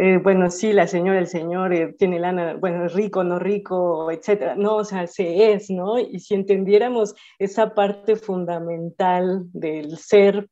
[0.00, 4.12] eh, bueno, sí, la señora, el señor eh, tiene lana, bueno, es rico, no rico,
[4.12, 4.54] etcétera.
[4.54, 5.98] No, o sea, se es, ¿no?
[5.98, 10.48] Y si entendiéramos esa parte fundamental del ser,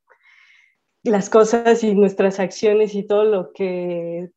[1.05, 4.31] las cosas y nuestras acciones y todo lo que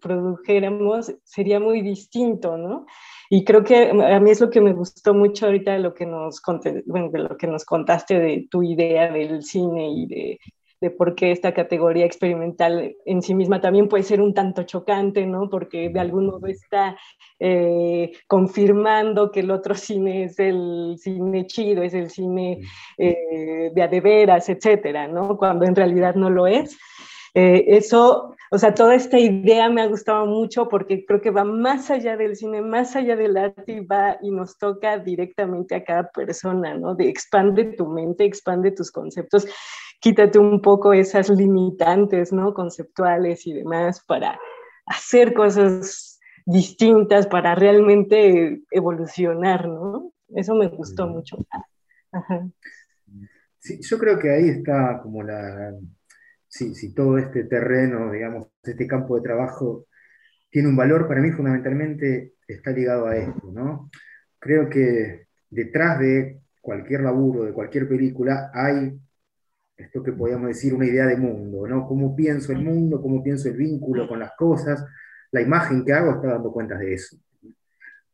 [0.00, 2.86] produjéramos, sería muy distinto, ¿no?
[3.30, 6.06] Y creo que a mí es lo que me gustó mucho ahorita de lo que
[6.06, 6.40] nos,
[6.86, 10.40] bueno, de lo que nos contaste de tu idea del cine y de
[10.80, 15.26] de por qué esta categoría experimental en sí misma también puede ser un tanto chocante,
[15.26, 15.48] ¿no?
[15.50, 16.96] Porque de algún modo está
[17.38, 22.60] eh, confirmando que el otro cine es el cine chido, es el cine
[22.96, 25.36] eh, de adeveras, etcétera, ¿no?
[25.36, 26.78] Cuando en realidad no lo es.
[27.34, 31.44] Eh, eso, o sea, toda esta idea me ha gustado mucho porque creo que va
[31.44, 35.84] más allá del cine, más allá del arte y va y nos toca directamente a
[35.84, 36.94] cada persona, ¿no?
[36.94, 39.46] De expande tu mente, expande tus conceptos
[40.00, 42.54] quítate un poco esas limitantes, ¿no?
[42.54, 44.38] Conceptuales y demás para
[44.86, 50.12] hacer cosas distintas, para realmente evolucionar, ¿no?
[50.28, 51.36] Eso me gustó mucho.
[53.58, 55.74] Sí, yo creo que ahí está como la,
[56.48, 59.86] sí, si todo este terreno, digamos, este campo de trabajo
[60.50, 63.90] tiene un valor, para mí fundamentalmente está ligado a esto, ¿no?
[64.38, 68.98] Creo que detrás de cualquier laburo, de cualquier película, hay
[69.76, 71.86] esto que podríamos decir una idea de mundo, ¿no?
[71.86, 74.84] Cómo pienso el mundo, cómo pienso el vínculo con las cosas,
[75.30, 77.16] la imagen que hago está dando cuenta de eso.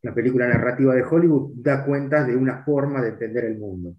[0.03, 3.97] La película narrativa de Hollywood da cuenta de una forma de entender el mundo.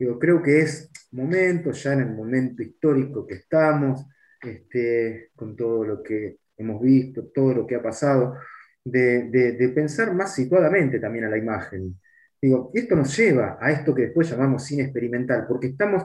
[0.00, 4.06] Yo creo que es momento, ya en el momento histórico que estamos,
[4.42, 8.34] este, con todo lo que hemos visto, todo lo que ha pasado,
[8.82, 12.00] de, de pensar más situadamente también a la imagen.
[12.40, 16.04] Digo, esto nos lleva a esto que después llamamos cine experimental, porque estamos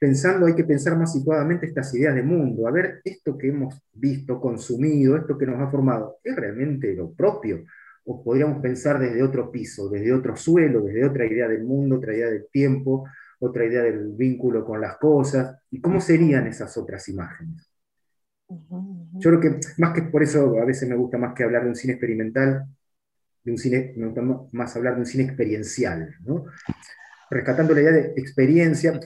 [0.00, 3.80] pensando, hay que pensar más situadamente estas ideas de mundo, a ver, esto que hemos
[3.92, 7.62] visto, consumido, esto que nos ha formado, ¿es realmente lo propio?
[8.04, 12.14] ¿O podríamos pensar desde otro piso, desde otro suelo, desde otra idea del mundo, otra
[12.14, 13.04] idea del tiempo,
[13.38, 15.58] otra idea del vínculo con las cosas?
[15.70, 17.70] ¿Y cómo serían esas otras imágenes?
[18.48, 21.70] Yo creo que más que por eso a veces me gusta más que hablar de
[21.70, 22.66] un cine experimental,
[23.44, 26.44] de un cine, me gusta más hablar de un cine experiencial, ¿no?
[27.32, 29.00] rescatando la idea de experiencia,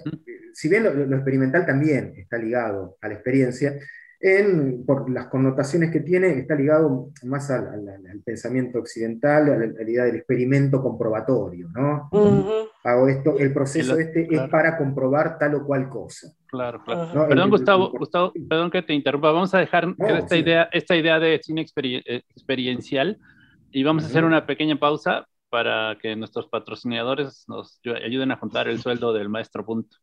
[0.53, 3.79] si bien lo, experimental también está ligado a la experiencia,
[4.85, 7.67] por las connotaciones que tiene, está ligado más al,
[8.25, 12.09] pensamiento occidental, a la, idea del experimento comprobatorio, ¿no?
[12.83, 16.33] Hago esto, el proceso este es para comprobar tal o cual cosa.
[16.49, 17.29] Claro, claro.
[17.29, 19.31] Perdón, Gustavo, Gustavo, perdón que te interrumpa.
[19.31, 23.19] Vamos a dejar esta, idea, esta idea de cine eh, experiencial
[23.71, 28.67] y vamos a hacer una pequeña pausa para que nuestros patrocinadores nos ayuden a juntar
[28.69, 29.97] el sueldo del maestro punto.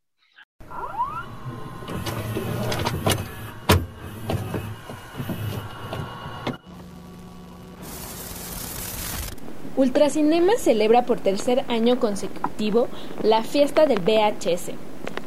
[9.75, 12.88] Ultracinema celebra por tercer año consecutivo
[13.23, 14.71] la fiesta del VHS.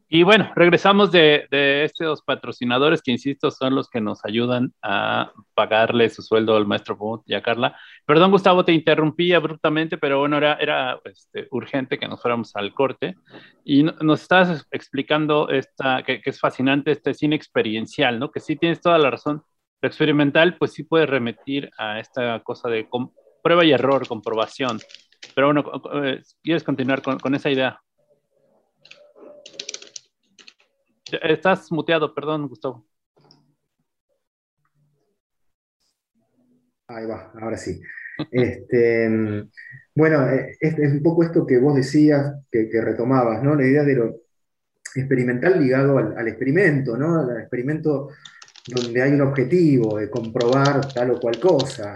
[0.09, 6.09] Y bueno, regresamos de, estos patrocinadores que, insisto, son los que nos ayudan a pagarle
[6.11, 7.77] su sueldo al maestro Pumut y a Carla.
[8.05, 12.73] Perdón, Gustavo, te interrumpí abruptamente, pero bueno, era, era este, urgente que nos fuéramos al
[12.73, 13.17] corte.
[13.65, 18.31] Y nos estabas explicando esta, que, que, es fascinante este cine experiencial, ¿no?
[18.31, 19.43] Que sí tienes toda la razón
[19.81, 22.89] lo experimental, pues sí puede remitir a esta cosa de
[23.43, 24.81] prueba y error, comprobación.
[25.35, 25.65] Pero bueno,
[26.05, 27.81] eh, ¿quieres continuar con, esa idea?
[31.13, 32.85] Estás muteado, perdón, Gustavo.
[36.89, 37.81] Ahí va, ahora sí.
[38.31, 39.09] Este,
[39.95, 43.55] bueno, eh, es, un poco esto que vos decías, que, retomabas, ¿no?
[43.55, 44.17] La idea de lo
[44.95, 47.21] experimental ligado al, experimento, ¿no?
[47.21, 48.09] Al experimento
[48.67, 51.95] donde hay un objetivo de comprobar tal o cual cosa,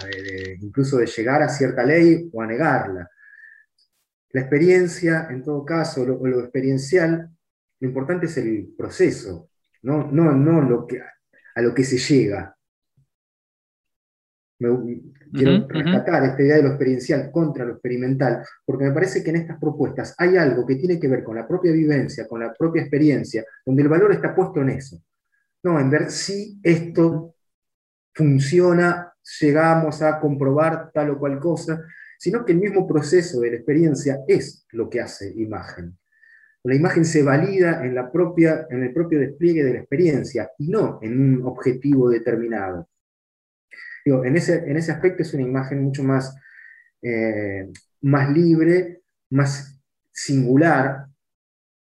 [0.60, 3.10] incluso de llegar a cierta ley o a negarla.
[4.32, 7.30] La experiencia, en todo caso, lo, lo experiencial,
[7.80, 9.50] lo importante es el proceso,
[9.82, 12.54] no, no, no lo que, a lo que se llega.
[14.58, 19.36] quiero rescatar esta idea de lo experiencial contra lo experimental, porque me parece que en
[19.36, 22.82] estas propuestas hay algo que tiene que ver con la propia vivencia, con la propia
[22.82, 25.02] experiencia, donde el valor está puesto en eso
[25.62, 27.34] no, en ver si esto
[28.14, 31.82] funciona, llegamos a comprobar tal o cual cosa,
[32.18, 35.98] sino que el mismo proceso de la experiencia es lo que hace imagen.
[36.62, 40.68] La imagen se valida en, la propia, en el propio despliegue de la experiencia y
[40.68, 42.88] no en un objetivo determinado.
[44.04, 46.36] en, ese, en ese aspecto es una imagen mucho más,
[47.02, 47.70] eh,
[48.02, 49.80] más libre, más
[50.12, 51.06] singular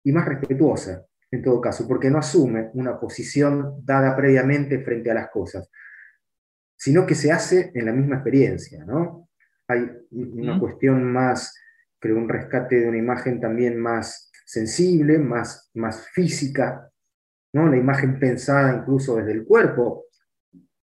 [0.03, 5.13] y más respetuosa, en todo caso, porque no asume una posición dada previamente frente a
[5.13, 5.69] las cosas,
[6.75, 9.29] sino que se hace en la misma experiencia, ¿no?
[9.67, 11.53] Hay una cuestión más,
[11.99, 16.89] creo, un rescate de una imagen también más sensible, más, más física,
[17.51, 17.67] ¿no?
[17.67, 20.05] La imagen pensada incluso desde el cuerpo,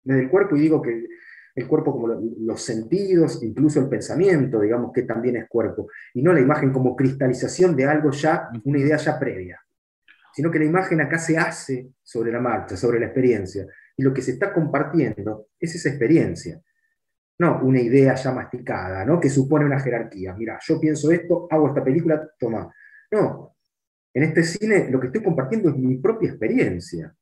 [0.03, 1.07] desde el cuerpo, y digo que
[1.55, 6.35] el cuerpo como los sentidos, incluso el pensamiento, digamos que también es cuerpo, y no
[6.35, 9.59] la imagen como cristalización de algo ya, una idea ya previa,
[10.35, 14.13] sino que la imagen acá se hace sobre la marcha, sobre la experiencia, y lo
[14.13, 16.61] que se está compartiendo es esa experiencia,
[17.39, 19.19] no una idea ya masticada, ¿no?
[19.19, 20.35] que supone una jerarquía.
[20.35, 22.71] Mira, yo pienso esto, hago esta película, toma.
[23.11, 23.54] No,
[24.15, 27.15] en este cine lo que estoy compartiendo es mi propia experiencia.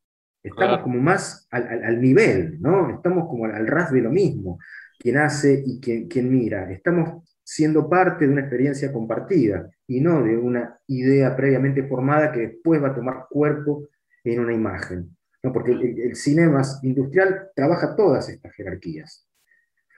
[0.43, 2.91] Estamos como más al, nivel, ¿no?
[2.91, 4.59] Estamos como al, ras de lo mismo,
[4.99, 6.71] quien hace y quien, quien mira.
[6.71, 12.41] Estamos siendo parte de una experiencia compartida y no de una idea previamente formada que
[12.41, 13.89] después va a tomar cuerpo
[14.25, 15.17] en una imagen.
[15.43, 15.53] ¿no?
[15.53, 19.27] Porque el, cine más industrial trabaja todas estas jerarquías.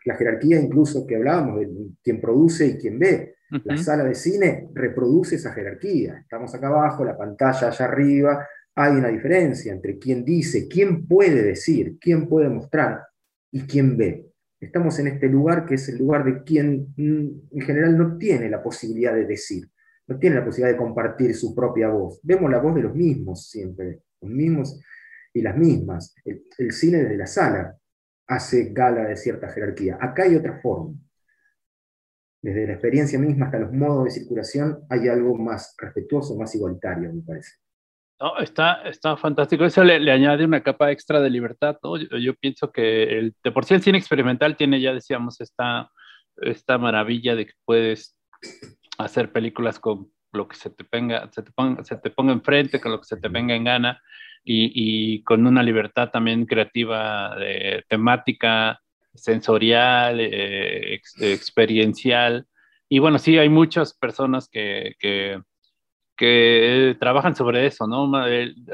[0.04, 1.68] La jerarquía incluso que hablábamos de
[2.02, 3.36] quien produce y quien ve.
[3.62, 6.18] La sala de cine reproduce esa jerarquía.
[6.18, 11.42] Estamos acá abajo, la pantalla allá arriba, hay una diferencia entre quien dice, quién puede
[11.42, 13.02] decir, quién puede mostrar
[13.52, 14.26] y quién ve.
[14.60, 18.48] Estamos en este lugar que es el lugar de quien mm, en general no tiene
[18.48, 19.68] la posibilidad de decir,
[20.08, 22.18] no tiene la posibilidad de compartir su propia voz.
[22.22, 24.80] Vemos la voz de los mismos siempre, los mismos
[25.32, 26.14] y las mismas.
[26.24, 27.76] El, cine desde la sala
[28.26, 29.98] hace gala de cierta jerarquía.
[30.00, 30.94] Acá hay otra forma.
[32.44, 37.10] Desde la experiencia misma hasta los modos de circulación hay algo más respetuoso, más igualitario,
[37.10, 37.52] me parece.
[38.20, 39.64] No, está, está fantástico.
[39.64, 41.78] Eso le, añade una capa extra de libertad.
[42.20, 45.90] Yo, pienso que el, de por sí el cine experimental tiene, ya decíamos, esta,
[46.36, 48.14] esta maravilla de que puedes
[48.98, 52.78] hacer películas con lo que se te, venga, se, te ponga, se te ponga enfrente,
[52.78, 54.02] con lo que se te venga en gana
[54.44, 58.82] y, y con una libertad también creativa, de, temática,
[59.14, 62.46] sensorial, eh, experiencial.
[62.88, 65.40] Y bueno, sí, hay muchas personas que, que
[66.16, 68.10] que trabajan sobre eso, ¿no?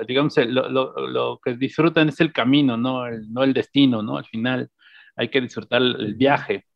[0.06, 3.06] digamos, lo, lo, lo, que disfrutan es el camino, ¿no?
[3.06, 4.18] El, no el destino, ¿no?
[4.18, 4.70] Al final
[5.16, 6.66] hay que disfrutar el viaje.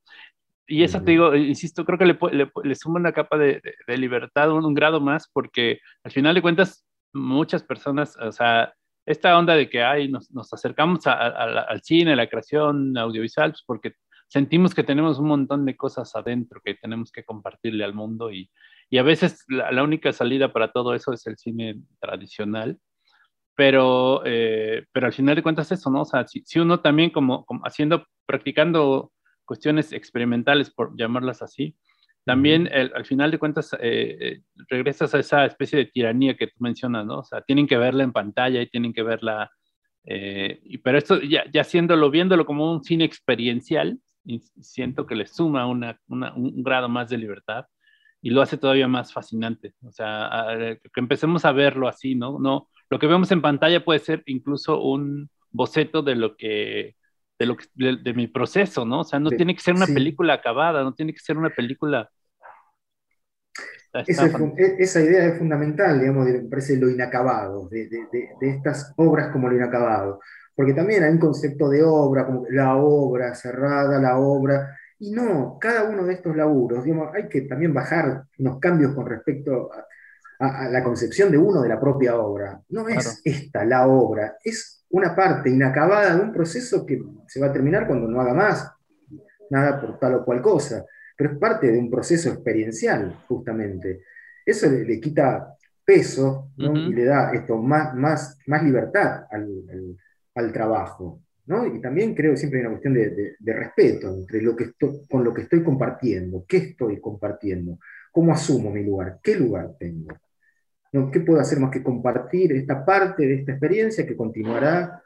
[0.67, 3.99] Y eso te digo, insisto, creo que le, le, le suma una capa de, de,
[3.99, 8.73] libertad, un, un, grado más, porque al final de cuentas, muchas personas, o sea,
[9.07, 13.51] esta onda de que hay, nos, nos acercamos a, al cine, a la creación audiovisual,
[13.53, 13.95] pues porque
[14.29, 18.51] sentimos que tenemos un montón de cosas adentro que tenemos que compartirle al mundo y,
[18.91, 22.79] y a veces la, única salida para todo eso es el cine tradicional,
[23.55, 26.03] pero, eh, pero al final de cuentas eso, ¿no?
[26.03, 29.13] O sea, si, uno también como, haciendo, practicando
[29.45, 31.77] cuestiones experimentales, por llamarlas así,
[32.25, 36.55] también al final de cuentas eh, eh, regresas a esa especie de tiranía que tú
[36.59, 37.19] mencionas, ¿no?
[37.21, 39.51] O sea, tienen que verla en pantalla y tienen que verla,
[40.07, 43.99] y, pero esto ya, ya haciéndolo, viéndolo como un cine experiencial,
[44.61, 47.67] siento que le suma una, un grado más de libertad
[48.25, 49.75] y lo hace todavía más fascinante.
[49.83, 52.39] O sea, que empecemos a verlo así, ¿no?
[52.39, 56.97] No, lo que vemos en pantalla puede ser incluso un boceto de lo que
[57.39, 59.01] de lo que, de, mi proceso, ¿no?
[59.01, 62.09] O sea, no tiene que ser una película acabada, no tiene que ser una película
[63.95, 68.09] e, esa idea es fundamental, digamos, me parece lo inacabado, de, de,
[68.41, 70.21] de, estas obras como lo inacabado,
[70.55, 75.59] porque también hay un concepto de obra, como la obra cerrada, la obra, y no,
[75.61, 79.87] cada uno de estos laburos, digamos, hay que también bajar unos cambios con respecto a,
[80.69, 82.61] la concepción de uno de la propia obra.
[82.69, 87.47] No es esta la obra, es una parte inacabada de un proceso que se va
[87.49, 88.73] a terminar cuando no haga más
[89.51, 90.85] nada por tal o cual cosa,
[91.17, 94.03] pero es parte de un proceso experiencial, justamente.
[94.45, 99.97] Eso le, quita peso y le da esto, más, más, más libertad al,
[100.35, 101.21] al trabajo.
[101.47, 105.23] Y también creo que siempre hay una cuestión de, respeto entre lo que estoy, con
[105.23, 107.79] lo que estoy compartiendo, qué estoy compartiendo,
[108.11, 110.09] cómo asumo mi lugar, qué lugar tengo.
[111.11, 115.03] ¿Qué puedo hacer más que compartir esta parte de esta experiencia que continuará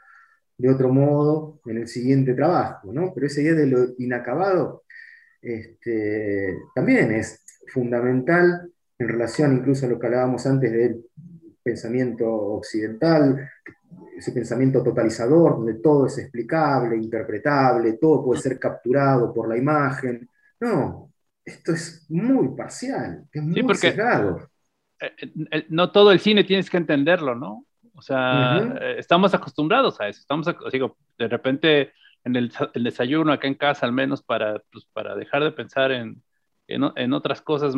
[0.58, 2.92] de otro modo en el siguiente trabajo?
[2.92, 3.12] ¿no?
[3.14, 4.84] Pero esa idea de lo inacabado
[5.40, 11.04] este, también es fundamental en relación incluso a lo que hablábamos antes del
[11.62, 13.48] pensamiento occidental,
[14.16, 20.28] ese pensamiento totalizador, donde todo es explicable, interpretable, todo puede ser capturado por la imagen.
[20.60, 21.12] No,
[21.44, 24.47] esto es muy parcial, es muy cerrado.
[25.00, 27.64] Eh, no todo el cine tienes que entenderlo, ¿no?
[27.94, 30.20] O sea, estamos acostumbrados a eso.
[30.20, 31.92] Estamos, digo, de repente
[32.24, 36.22] en el, desayuno acá en casa, al menos para, pues, para dejar de pensar en,
[36.68, 37.74] en, otras cosas,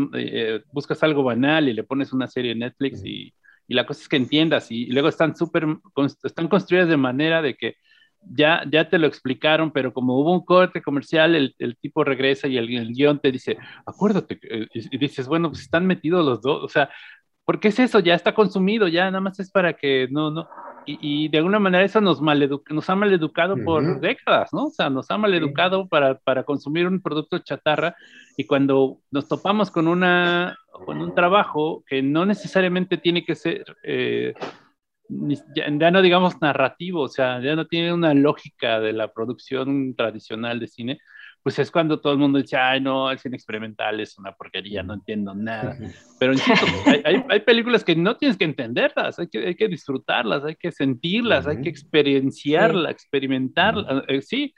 [0.73, 3.33] buscas algo banal y le pones una serie en Netflix y,
[3.67, 5.67] y, la cosa es que entiendas y, y luego están súper,
[6.25, 7.77] están construidas de manera de que
[8.23, 12.49] ya, ya te lo explicaron, pero como hubo un corte comercial, el, el tipo regresa
[12.49, 16.41] y el, el, guion te dice, acuérdate, eh, y dices, bueno, pues están metidos los
[16.43, 16.91] dos, o sea,
[17.45, 17.99] ¿por qué es eso?
[18.01, 20.49] Ya está consumido, ya nada más es para que no, no,
[20.87, 23.65] y, y de alguna manera eso nos, nos ha maleducado uh -huh.
[23.65, 24.67] por décadas, ¿no?
[24.67, 27.97] O sea, nos ha maleducado para, para consumir un producto chatarra
[28.37, 30.57] y cuando nos topamos con, una,
[30.87, 33.65] con un trabajo que no necesariamente tiene que ser...
[33.83, 34.35] Eh,
[35.55, 39.95] ya, ya, no digamos narrativo, o sea, ya no tiene una lógica de la producción
[39.97, 40.99] tradicional de cine,
[41.43, 44.83] pues es cuando todo el mundo dice, ay, no, el cine experimental es una porquería,
[44.83, 45.77] no entiendo nada.
[46.19, 49.69] Pero insisto, hay, hay, hay, películas que no tienes que entenderlas, hay que, hay que
[49.69, 54.05] disfrutarlas, hay que sentirlas, hay que experienciarlas, experimentarlas.
[54.09, 54.55] Eh, sí,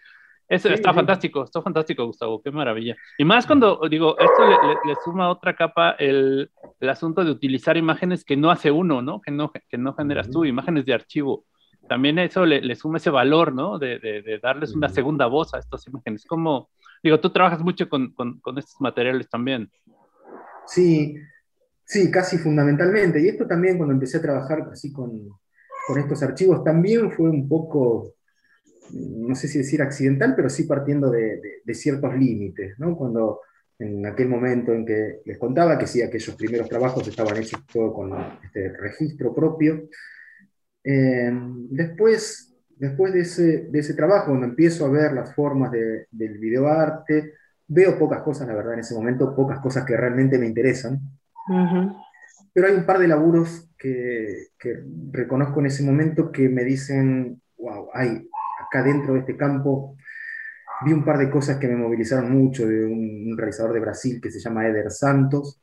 [0.49, 0.97] eso sí, está sí.
[0.97, 2.97] fantástico, está fantástico, Gustavo, qué maravilla.
[3.17, 6.51] Y más cuando, digo, esto le, le, le suma otra capa el,
[6.83, 9.21] el, asunto de utilizar imágenes que no hace uno, ¿no?
[9.21, 11.47] Que no, que no generas tú, imágenes de archivo.
[11.89, 13.79] También eso le, le suma ese valor, ¿no?
[13.79, 16.25] De, de, de, darles una segunda voz a estas imágenes.
[16.25, 16.71] Como,
[17.03, 19.71] digo, tú trabajas mucho con, con, con estos materiales también.
[20.67, 21.17] Sí,
[21.85, 23.21] sí, casi fundamentalmente.
[23.21, 25.29] Y esto también cuando empecé a trabajar así con,
[25.87, 28.15] con estos archivos, también fue un poco
[28.93, 32.97] no sé si decir accidental, pero sí partiendo de, de, de ciertos límites, ¿no?
[32.97, 33.41] Cuando
[33.79, 37.93] en aquel momento en que les contaba que sí, aquellos primeros trabajos estaban hechos todo
[37.93, 38.13] con
[38.45, 39.89] este registro propio.
[40.85, 41.33] Eh,
[41.71, 46.39] después, después de, ese, de ese trabajo, cuando empiezo a ver las formas de, del
[46.39, 47.35] videoarte,
[47.67, 51.01] veo pocas cosas, la verdad, en ese momento, pocas cosas que realmente me interesan.
[51.49, 51.97] Uh -huh.
[52.53, 57.41] Pero hay un par de laburos que, que reconozco en ese momento que me dicen,
[57.57, 58.29] wow, hay,
[58.67, 59.97] acá dentro de este campo,
[60.85, 64.31] vi un par de cosas que me movilizaron mucho, de un, realizador de Brasil que
[64.31, 65.63] se llama Eder Santos,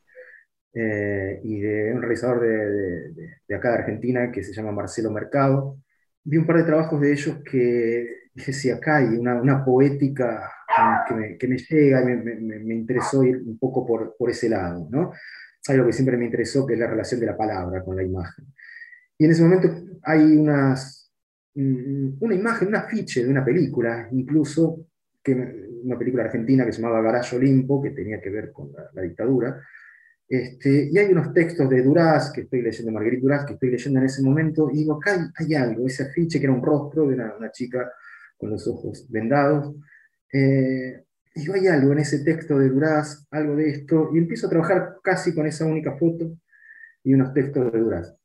[0.72, 5.10] eh, y de un realizador de, de, de, acá de Argentina que se llama Marcelo
[5.10, 5.78] Mercado.
[6.24, 10.50] Vi un par de trabajos de ellos que dije, sí, acá hay una, una poética
[11.08, 14.30] que me, que me llega y me, me, me, interesó ir un poco por, por
[14.30, 15.12] ese lado, ¿no?
[15.68, 18.46] Algo que siempre me interesó, que es la relación de la palabra con la imagen.
[19.18, 19.68] Y en ese momento
[20.02, 21.00] hay unas
[21.54, 24.86] una imagen, un afiche de una película, incluso,
[25.26, 29.02] una película argentina que se llamaba Garage Olimpo, que tenía que ver con la, la
[29.02, 29.60] dictadura.
[30.28, 33.98] Este, y hay unos textos de Duraz, que estoy leyendo, Marguerite Duraz, que estoy leyendo
[33.98, 37.14] en ese momento, y digo, acá hay, algo, ese afiche que era un rostro de
[37.14, 37.92] una, una chica
[38.36, 39.74] con los ojos vendados.
[40.32, 41.04] Eh,
[41.34, 44.96] digo, hay algo en ese texto de Duraz, algo de esto, y empiezo a trabajar
[45.02, 46.32] casi con esa única foto
[47.02, 48.19] y unos textos de Duraz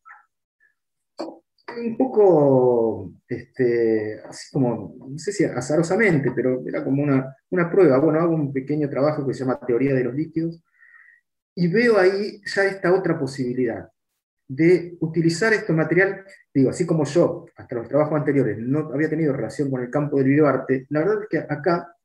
[1.79, 7.99] un poco, este, así como, no sé si azarosamente, pero era como una, una prueba.
[7.99, 10.63] Bueno, hago un pequeño trabajo que se llama Teoría de los Líquidos
[11.55, 13.89] y veo ahí ya esta otra posibilidad
[14.47, 16.23] de utilizar este material,
[16.53, 20.17] digo, así como yo, hasta los trabajos anteriores, no había tenido relación con el campo
[20.17, 21.95] del videoarte, la verdad es que acá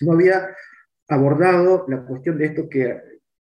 [0.00, 0.48] no había
[1.08, 3.00] abordado la cuestión de esto que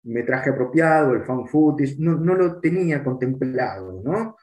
[0.04, 4.38] metraje apropiado, el fan footage, no, no lo tenía contemplado, ¿no?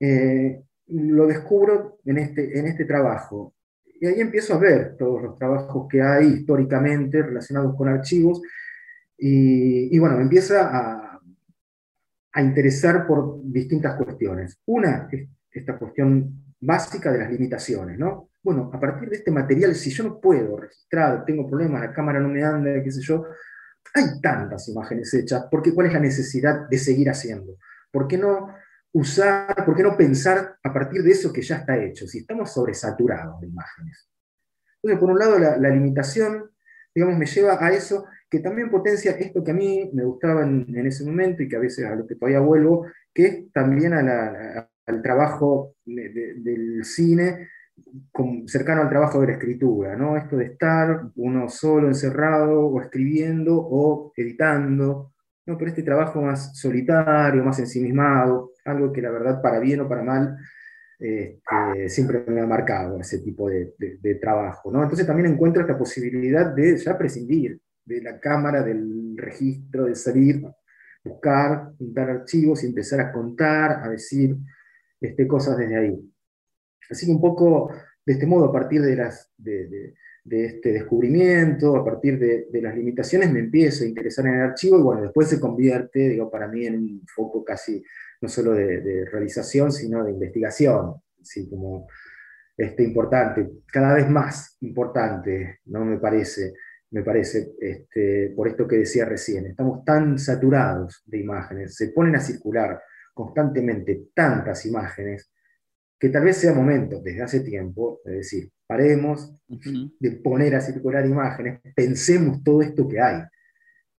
[0.00, 3.54] Eh, lo descubro en este, en este trabajo.
[4.00, 8.42] Y ahí empiezo a ver todos los trabajos que hay históricamente relacionados con archivos.
[9.16, 11.20] Y, y bueno, me empieza a,
[12.32, 14.60] a, interesar por distintas cuestiones.
[14.66, 18.30] Una es esta cuestión básica de las limitaciones, ¿no?
[18.42, 22.20] Bueno, a partir de este material, si yo no puedo registrar, tengo problemas, la cámara
[22.20, 23.24] no me anda, qué sé yo,
[23.94, 27.56] hay tantas imágenes hechas, porque ¿cuál es la necesidad de seguir haciendo?
[27.90, 28.48] ¿Por qué no
[28.96, 32.52] usar, por qué no pensar a partir de eso que ya está hecho, si estamos
[32.52, 34.08] sobresaturados de imágenes.
[34.82, 36.50] Entonces, por un lado, la, limitación,
[36.94, 40.86] digamos, me lleva a eso que también potencia esto que a mí me gustaba en,
[40.86, 45.02] ese momento y que a veces a lo que todavía vuelvo, que es también al
[45.02, 47.48] trabajo de, de, del cine
[48.46, 50.16] cercano al trabajo de la escritura, ¿no?
[50.16, 55.12] Esto de estar uno solo encerrado o escribiendo o editando,
[55.46, 55.56] ¿no?
[55.56, 60.02] pero este trabajo más solitario, más ensimismado, algo que la verdad, para bien o para
[60.02, 60.36] mal,
[60.98, 63.74] este, siempre me ha marcado ese tipo de,
[64.20, 64.70] trabajo.
[64.70, 64.82] ¿no?
[64.82, 70.42] Entonces también encuentro esta posibilidad de ya prescindir de la cámara, del registro, de salir,
[71.04, 74.36] buscar, juntar archivos y empezar a contar, a decir
[75.00, 76.12] este, cosas desde ahí.
[76.90, 77.70] Así que un poco
[78.06, 79.32] de este modo, a partir de, las,
[80.26, 84.78] de este descubrimiento, a partir de, las limitaciones, me empiezo a interesar en el archivo
[84.78, 87.82] y bueno, después se convierte, digo, para mí en un foco casi
[88.20, 91.86] no solo de, realización, sino de investigación, así como
[92.56, 95.84] este, importante, cada vez más importante, ¿no?
[95.84, 96.54] Me parece,
[96.90, 102.16] me parece, este, por esto que decía recién, estamos tan saturados de imágenes, se ponen
[102.16, 102.82] a circular
[103.14, 105.30] constantemente tantas imágenes,
[106.00, 111.06] que tal vez sea momento, desde hace tiempo, de decir, paremos de poner a circular
[111.06, 113.22] imágenes, pensemos todo esto que hay.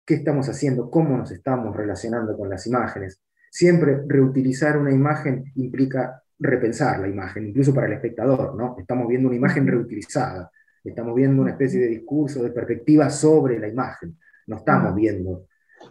[0.04, 0.90] ¿Qué estamos haciendo?
[0.90, 3.20] ¿Cómo nos estamos relacionando con las imágenes?
[3.50, 8.76] Siempre reutilizar una imagen implica repensar la imagen, incluso para el espectador, ¿no?
[8.78, 10.50] Estamos viendo una imagen reutilizada,
[10.84, 15.46] estamos viendo una especie de discurso, de perspectiva sobre la imagen, no estamos viendo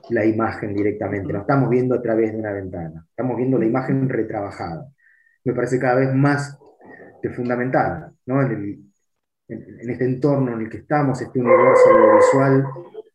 [0.10, 4.08] la imagen directamente, no estamos viendo a través de una ventana, estamos viendo la imagen
[4.08, 4.88] retrabajada
[5.46, 6.58] me parece cada vez más
[7.30, 8.42] fundamental, ¿no?
[8.42, 8.92] en,
[9.48, 12.66] este entorno en el que estamos, este universo audiovisual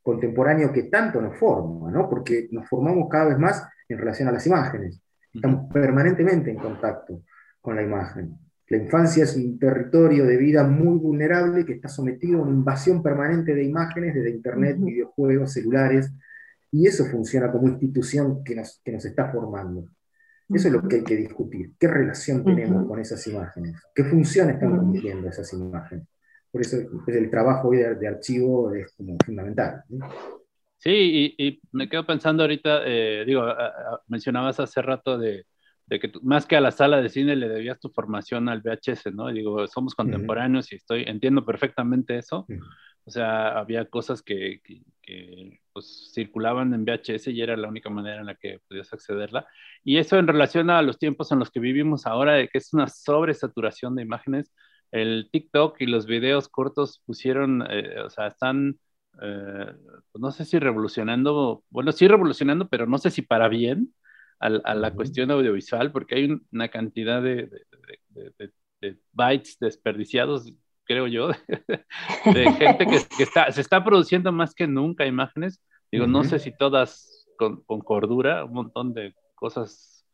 [0.03, 2.09] contemporáneo que tanto nos forma, ¿no?
[2.09, 5.03] porque nos formamos cada vez más en relación a las imágenes,
[5.33, 7.23] estamos permanentemente en contacto
[7.61, 8.39] con la imagen.
[8.69, 13.03] La infancia es un territorio de vida muy vulnerable que está sometido a una invasión
[13.03, 16.13] permanente de imágenes desde Internet, videojuegos, celulares,
[16.71, 19.87] y eso funciona como institución que nos, que nos está formando.
[20.53, 21.73] Eso es lo que hay que discutir.
[21.79, 23.81] ¿Qué relación tenemos con esas imágenes?
[23.95, 26.07] ¿Qué función están cumpliendo esas imágenes?
[26.51, 29.85] Por eso el trabajo hoy de, archivo es como fundamental.
[30.79, 33.45] Sí, y, me quedo pensando ahorita, eh, digo,
[34.09, 35.47] mencionabas hace rato de,
[35.89, 39.31] que más que a la sala de cine le debías tu formación al VHS, ¿no?
[39.31, 42.47] Y digo, somos contemporáneos y estoy, entiendo perfectamente eso.
[43.05, 44.61] O sea, había cosas que,
[45.73, 49.47] pues, circulaban en VHS y era la única manera en la que podías accederla.
[49.85, 52.89] Y eso en relación a los tiempos en los que vivimos ahora, que es una
[52.89, 54.53] sobresaturación de imágenes,
[54.91, 58.79] el TikTok y los videos cortos pusieron, eh, o sea, están,
[59.23, 59.67] eh,
[60.13, 63.95] pues, no sé si revolucionando, bueno, sí revolucionando, pero no sé si para bien
[64.41, 67.51] a, la cuestión audiovisual, porque hay una cantidad de,
[68.81, 70.47] de bytes desperdiciados
[70.91, 71.29] creo yo,
[72.25, 75.63] de, gente que, está, se está produciendo más que nunca imágenes.
[75.93, 80.05] Digo, no sé si todas con, cordura, un montón de cosas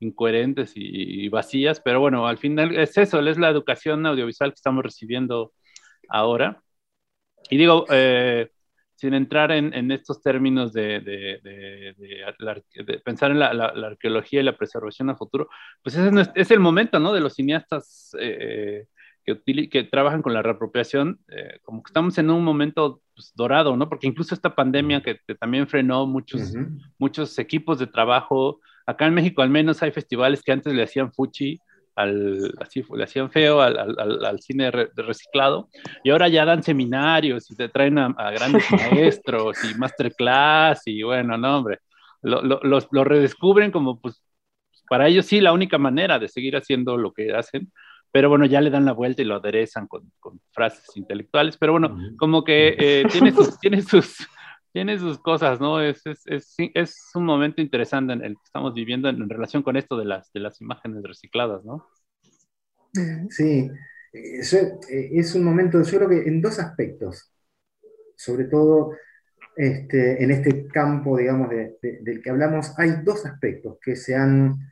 [0.00, 4.82] incoherentes y, vacías, pero bueno, al final es eso, es la educación audiovisual que estamos
[4.82, 5.52] recibiendo
[6.08, 6.62] ahora.
[7.50, 8.50] Y digo, eh,
[8.94, 11.92] sin entrar en, estos términos de, de,
[13.04, 15.50] pensar en la, arqueología y la preservación a futuro,
[15.82, 17.12] pues ese es, es el momento, ¿no?
[17.12, 18.86] De los cineastas eh,
[19.24, 23.76] que, que trabajan con la reapropiación, eh, como que estamos en un momento pues, dorado,
[23.76, 23.88] ¿no?
[23.88, 26.52] Porque incluso esta pandemia que, también frenó muchos,
[26.98, 31.12] muchos equipos de trabajo, acá en México al menos hay festivales que antes le hacían
[31.12, 31.58] fuchi,
[31.94, 35.68] al, así le hacían feo al, al, al cine de reciclado,
[36.02, 41.36] y ahora ya dan seminarios y te traen a, grandes maestros y masterclass, y bueno,
[41.36, 41.78] no, hombre,
[42.22, 44.22] lo, lo, lo redescubren como pues
[44.88, 47.72] para ellos sí la única manera de seguir haciendo lo que hacen,
[48.12, 51.72] pero bueno, ya le dan la vuelta y lo aderezan con, con frases intelectuales, pero
[51.72, 54.28] bueno, como que eh, tiene, sus, tiene, sus,
[54.70, 55.80] tiene sus cosas, ¿no?
[55.80, 59.76] Es, es, es, es, un momento interesante en el que estamos viviendo en, relación con
[59.76, 61.88] esto de las, de las imágenes recicladas, ¿no?
[63.30, 63.70] Sí,
[64.12, 64.40] eh,
[65.12, 67.32] es un momento, yo creo que en dos aspectos,
[68.14, 68.92] sobre todo
[69.56, 74.70] este, en este campo, digamos, de, del que hablamos, hay dos aspectos que se han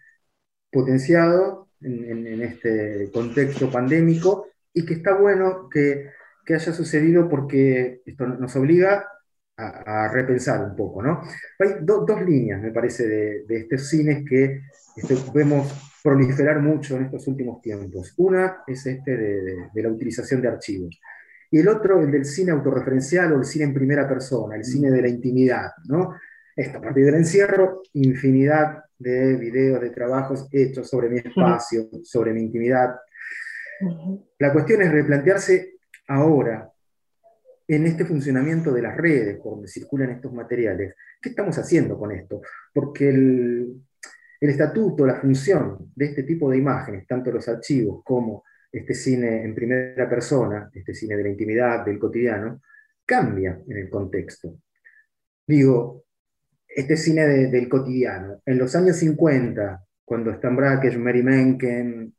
[0.70, 6.11] potenciado en, este contexto pandémico y que está bueno que,
[6.45, 9.07] que haya sucedido porque esto nos obliga
[9.57, 11.03] a, repensar un poco.
[11.03, 11.22] ¿no?
[11.59, 14.62] Hay dos líneas, me parece, de, de estos cines que
[14.97, 18.14] este, vemos proliferar mucho en estos últimos tiempos.
[18.16, 20.99] Una es este de, de, la utilización de archivos.
[21.51, 24.91] Y el otro, el del cine autorreferencial o el cine en primera persona, el cine
[24.91, 25.72] de la intimidad.
[25.89, 26.14] ¿no?
[26.57, 32.32] Esta, a partir del encierro, infinidad de videos, de trabajos hechos sobre mi espacio, sobre
[32.32, 32.96] mi intimidad.
[34.38, 35.78] La cuestión es replantearse
[36.09, 36.70] ahora,
[37.66, 42.11] en este funcionamiento de las redes, por donde circulan estos materiales, ¿qué estamos haciendo con
[42.11, 42.42] esto?
[42.74, 43.80] Porque el,
[44.40, 48.42] el estatuto, la función de este tipo de imágenes, tanto los archivos como
[48.72, 52.61] este cine en primera persona, este cine de la intimidad, del cotidiano,
[53.07, 54.59] cambia en el contexto.
[55.46, 56.05] Digo,
[56.74, 58.40] este cine del cotidiano.
[58.46, 62.14] En los años 50, cuando Stan Brakhage, Mary Menken,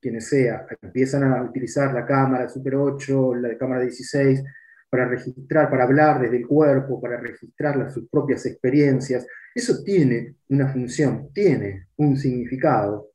[0.00, 4.42] quienes sea, empiezan a utilizar la cámara Super 8, la de cámara 16,
[4.90, 10.68] para registrar, para hablar desde el cuerpo, para registrar sus propias experiencias, eso tiene una
[10.68, 13.10] función, tiene un significado,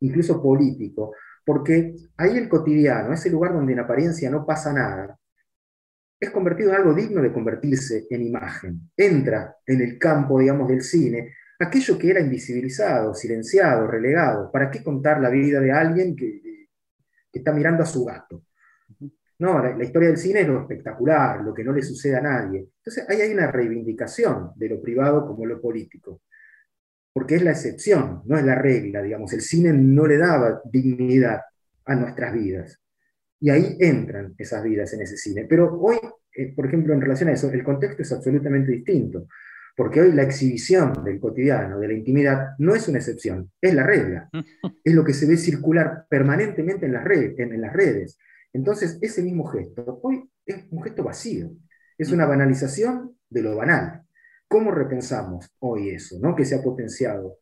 [0.00, 5.18] incluso político, porque ahí el cotidiano, ese lugar donde en apariencia no pasa nada,
[6.22, 8.92] es convertido en algo digno de convertirse en imagen.
[8.96, 14.48] Entra en el campo, digamos, del cine, aquello que era invisibilizado, silenciado, relegado.
[14.52, 16.40] ¿Para qué contar la vida de alguien que,
[17.32, 18.44] está mirando a su gato?
[19.40, 22.68] No, la, historia del cine es lo espectacular, lo que no le sucede a nadie.
[22.76, 26.22] Entonces ahí hay una reivindicación de lo privado como lo político,
[27.12, 29.32] porque es la excepción, no es la regla, digamos.
[29.32, 31.40] El cine no le daba dignidad
[31.84, 32.81] a nuestras vidas.
[33.42, 35.46] Y ahí entran esas vidas en ese cine.
[35.48, 35.96] Pero hoy,
[36.32, 39.26] eh, por ejemplo, en relación a eso, el contexto es absolutamente distinto.
[39.76, 43.82] Porque hoy la exhibición del cotidiano, de la intimidad, no es una excepción, es la
[43.82, 44.30] regla.
[44.84, 48.16] Es lo que se ve circular permanentemente en las, en, las redes.
[48.52, 51.50] Entonces, ese mismo gesto, hoy es un gesto vacío.
[51.98, 54.02] Es una banalización de lo banal.
[54.46, 56.36] ¿Cómo repensamos hoy eso, ¿no?
[56.36, 57.38] que se ha potenciado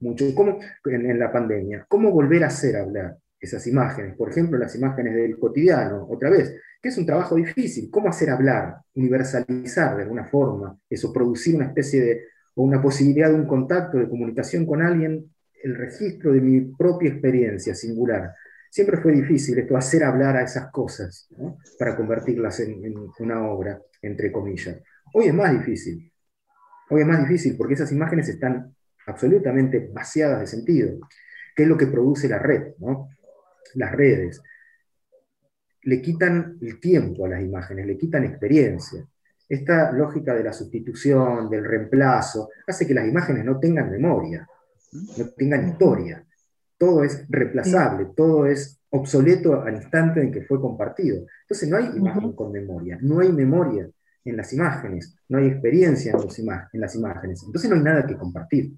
[0.00, 1.84] mucho ¿Cómo, en, en, la pandemia?
[1.88, 3.18] ¿Cómo volver a hacer hablar?
[3.42, 7.90] Esas imágenes, por ejemplo, las imágenes del cotidiano, otra vez, que es un trabajo difícil,
[7.90, 12.24] cómo hacer hablar, universalizar de alguna forma, eso, producir una especie de,
[12.54, 15.28] o una posibilidad de un contacto, de comunicación con alguien,
[15.60, 18.32] el registro de mi propia experiencia singular.
[18.70, 21.28] Siempre fue difícil esto, hacer hablar a esas cosas,
[21.78, 24.78] para convertirlas en, en una obra, entre comillas.
[25.14, 26.12] Hoy es más difícil.
[26.90, 28.72] Hoy es más difícil porque esas imágenes están
[29.06, 31.00] absolutamente vaciadas de sentido,
[31.56, 33.08] que es lo que produce la red, ¿no?
[33.74, 34.42] Las redes,
[35.82, 39.06] le quitan el tiempo a las imágenes, le quitan experiencia.
[39.48, 44.46] Esta lógica de la sustitución, del reemplazo, hace que las imágenes no tengan memoria,
[44.92, 46.24] no tengan historia.
[46.78, 51.26] Todo es reemplazable, todo es obsoleto al instante en que fue compartido.
[51.42, 53.88] Entonces no hay imagen con memoria, no hay memoria
[54.24, 57.42] en las imágenes, no hay experiencia en, en las imágenes.
[57.44, 58.72] Entonces no hay nada que compartir.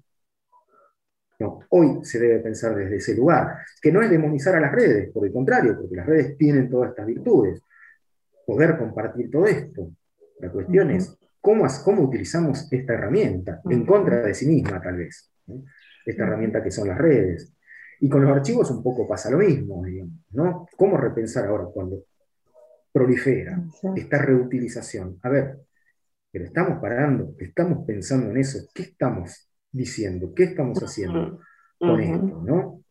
[1.39, 5.11] No, hoy se debe pensar desde ese lugar, que no es demonizar a las redes,
[5.11, 7.61] por el contrario, porque las redes tienen todas estas virtudes.
[8.45, 9.91] Poder compartir todo esto.
[10.39, 15.31] La cuestión es cómo, cómo utilizamos esta herramienta, en contra de sí misma tal vez,
[16.05, 17.53] esta herramienta que son las redes.
[17.99, 19.83] Y con los archivos un poco pasa lo mismo,
[20.31, 20.67] ¿no?
[20.77, 22.03] ¿Cómo repensar ahora cuando
[22.91, 23.61] prolifera
[23.95, 25.19] esta reutilización?
[25.23, 25.59] A ver,
[26.31, 31.39] pero estamos parando, estamos pensando en eso, ¿qué estamos diciendo, ¿qué estamos haciendo
[31.77, 32.41] con esto?
[32.45, 32.81] ¿no?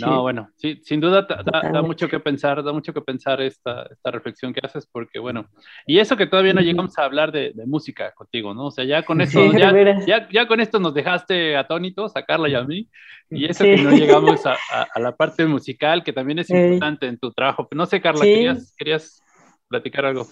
[0.00, 4.10] No, bueno, sí, sin duda da, mucho que pensar, da mucho que pensar esta, esta,
[4.10, 5.48] reflexión que haces, porque bueno,
[5.86, 8.66] y eso que todavía no llegamos a hablar de, música contigo, ¿no?
[8.66, 9.40] O sea, ya con esto,
[10.06, 12.88] ya, ya, con esto nos dejaste atónitos, a Carla y a mí,
[13.30, 14.56] y eso que no llegamos a,
[14.92, 17.68] a, la parte musical, que también es importante en tu trabajo.
[17.70, 19.22] No sé, Carla, ¿querías, ¿querías
[19.68, 20.26] platicar algo?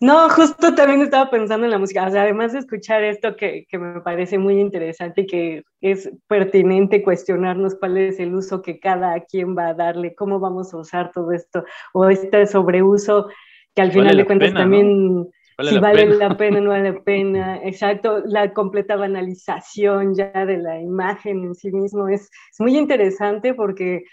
[0.00, 3.66] No, justo también estaba pensando en la música, o sea, además de escuchar esto que,
[3.68, 8.78] que, me parece muy interesante y que es pertinente cuestionarnos cuál es el uso que
[8.78, 11.64] cada quien va a darle, cómo vamos a usar todo esto,
[11.94, 13.28] o este sobreuso
[13.74, 15.30] que al final de cuentas también...
[15.62, 20.80] si vale la pena, no vale la pena, exacto, la completa banalización ya de la
[20.80, 24.04] imagen en sí mismo es, es muy interesante porque,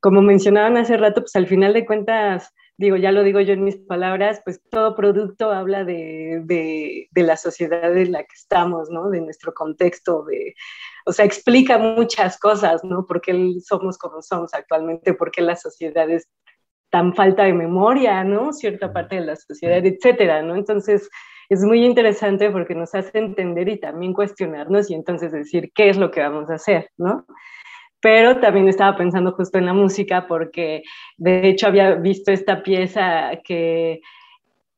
[0.00, 3.62] como mencionaban hace rato, pues al final de cuentas, digo, ya lo digo yo en
[3.62, 9.10] mis palabras, pues todo producto habla de, de, la sociedad en la que estamos, ¿no?
[9.10, 10.54] De nuestro contexto, de,
[11.04, 13.04] o sea, explica muchas cosas, ¿no?
[13.04, 15.12] ¿Por qué somos como somos actualmente?
[15.12, 16.26] ¿Por qué la sociedad es
[16.88, 18.54] tan falta de memoria, ¿no?
[18.54, 20.54] Cierta parte de la sociedad, etcétera, ¿no?
[20.54, 21.10] Entonces,
[21.50, 25.98] es muy interesante porque nos hace entender y también cuestionarnos y entonces decir qué es
[25.98, 27.26] lo que vamos a hacer, ¿no?
[28.00, 30.82] Pero también estaba pensando justo en la música porque
[31.16, 34.00] de hecho había visto esta pieza que,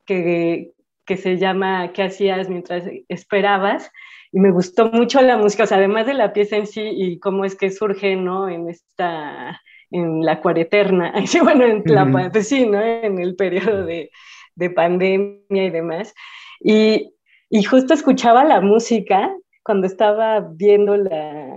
[0.05, 0.73] que,
[1.07, 3.91] que se llama ¿Qué hacías mientras esperabas?
[4.33, 7.19] Y me gustó mucho la música, o sea, además de la pieza en sí y
[7.19, 8.49] cómo es que surge, ¿no?
[8.49, 9.61] En esta,
[9.91, 11.13] en la cuareterna,
[11.43, 12.81] bueno, en la, pues sí, ¿no?
[12.81, 14.11] En el periodo de,
[14.55, 16.15] de pandemia y demás.
[16.61, 17.13] Y,
[17.51, 19.31] y justo escuchaba la música
[19.63, 21.52] cuando estaba viendo la,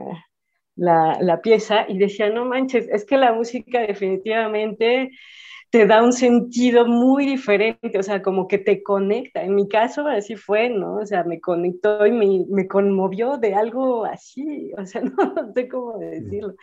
[0.76, 5.12] la, la, pieza y decía, no manches, es que la música definitivamente
[5.76, 9.44] te da un sentido muy diferente, o sea, como que te conecta.
[9.44, 10.96] En mi caso así fue, ¿no?
[10.98, 15.68] O sea, me conectó y me, me conmovió de algo así, o sea, no, sé
[15.68, 16.56] cómo decirlo.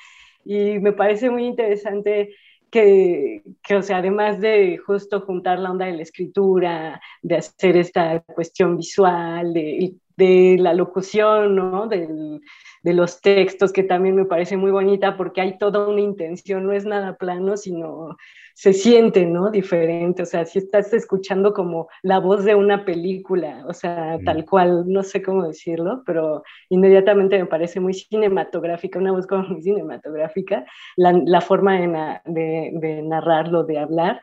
[0.45, 2.35] Y me parece muy interesante
[2.71, 7.77] que, que, o sea, además de justo juntar la onda de la escritura, de hacer
[7.77, 11.87] esta cuestión visual, de, de la locución, ¿no?
[11.87, 12.41] Del,
[12.83, 16.73] de los textos, que también me parece muy bonita porque hay toda una intención, no
[16.73, 18.17] es nada plano, sino
[18.55, 19.51] se siente, ¿no?
[19.51, 24.45] Diferente, o sea, si estás escuchando como la voz de una película, o sea, tal
[24.45, 29.63] cual, no sé cómo decirlo, pero inmediatamente me parece muy cinematográfica, una voz como muy
[29.63, 30.65] cinematográfica,
[30.97, 34.21] la, la forma de, de, de narrarlo, de hablar.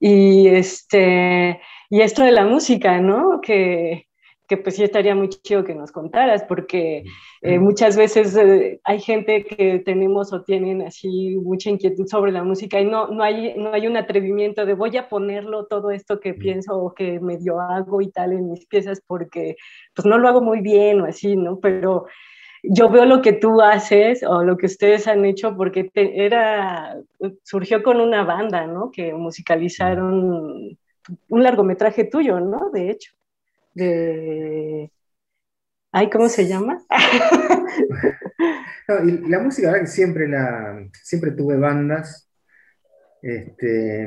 [0.00, 3.40] Y, este, y esto de la música, ¿no?
[3.40, 4.08] Que,
[4.52, 7.04] que pues sí estaría muy chido que nos contaras, porque
[7.40, 12.44] eh, muchas veces eh, hay gente que tenemos o tienen así mucha inquietud sobre la
[12.44, 16.20] música y no, no, hay, no hay un atrevimiento de voy a ponerlo todo esto
[16.20, 19.56] que pienso o que medio hago y tal en mis piezas porque
[19.94, 21.58] pues no lo hago muy bien o así, ¿no?
[21.58, 22.04] Pero
[22.62, 26.98] yo veo lo que tú haces o lo que ustedes han hecho porque era,
[27.42, 28.90] surgió con una banda, ¿no?
[28.90, 30.76] Que musicalizaron
[31.28, 32.68] un largometraje tuyo, ¿no?
[32.70, 33.12] De hecho
[33.74, 34.92] de...
[35.92, 36.82] Ay, ¿cómo se llama?
[39.28, 42.28] la música, siempre, la, siempre tuve bandas.
[43.20, 44.06] Este,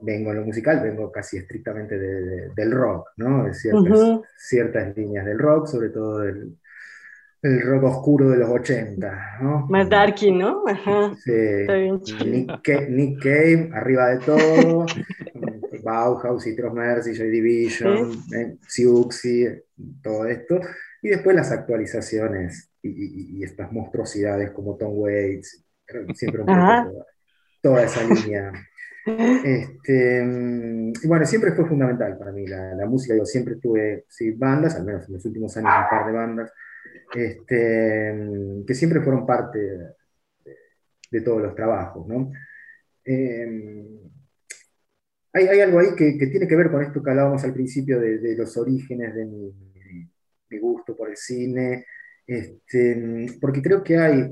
[0.00, 3.44] vengo en lo musical, vengo casi estrictamente del rock, ¿no?
[3.44, 6.56] De ciertas, ciertas líneas del rock, sobre todo del,
[7.42, 9.66] el rock oscuro de los 80, ¿no?
[9.68, 10.64] Más darky, ¿no?
[10.66, 11.14] Ajá.
[11.16, 11.32] Sí.
[12.26, 14.86] Nick, Cave, arriba de todo.
[15.82, 19.46] Bauhaus, Citrus Mercy, Joy Division, eh, Siuxi,
[20.02, 20.60] todo esto.
[21.02, 25.64] Y después las actualizaciones y, estas monstruosidades como Tom Waits,
[26.14, 27.06] siempre un poco
[27.62, 28.52] toda, esa línea.
[29.42, 33.16] Este, y bueno, siempre fue fundamental para mí la, la música.
[33.16, 36.52] Yo siempre tuve sí, bandas, al menos en los últimos años, un par de bandas
[37.14, 39.58] este, que siempre fueron parte
[41.10, 42.06] de, todos los trabajos.
[42.06, 42.30] ¿no?
[43.04, 43.98] Em,
[45.32, 48.56] hay, algo ahí que, tiene que ver con esto que hablábamos al principio de, los
[48.56, 49.54] orígenes de mi,
[50.58, 51.86] gusto por el cine,
[52.26, 54.28] este, porque creo que hay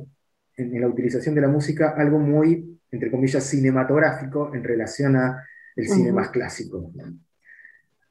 [0.57, 5.37] en, la utilización de la música algo muy, entre comillas, cinematográfico en relación al
[5.77, 6.93] cine más clásico.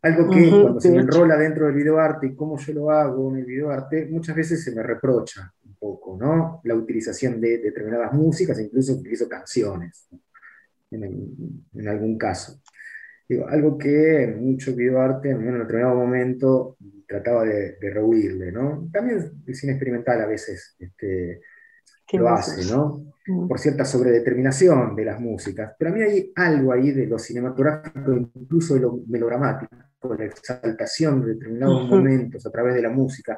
[0.01, 3.39] Algo que cuando se me enrola dentro del videoarte y cómo yo lo hago en
[3.39, 6.61] el videoarte, muchas veces se me reprocha un poco, ¿no?
[6.63, 10.07] La utilización de, determinadas músicas, incluso utilizo canciones,
[10.91, 12.61] en, algún caso.
[13.27, 18.89] Digo, algo que mucho videoarte, en un determinado momento, trataba de, de rehuirle, ¿no?
[18.91, 21.41] También el cine experimental a veces este,
[22.13, 23.03] lo hace, ¿no?
[23.27, 23.47] Mm.
[23.47, 25.73] Por cierta sobredeterminación de las músicas.
[25.77, 29.75] Pero a mí hay algo ahí de lo cinematográfico, incluso de lo melodramático,
[30.17, 33.37] la exaltación de determinados momentos a través de la música,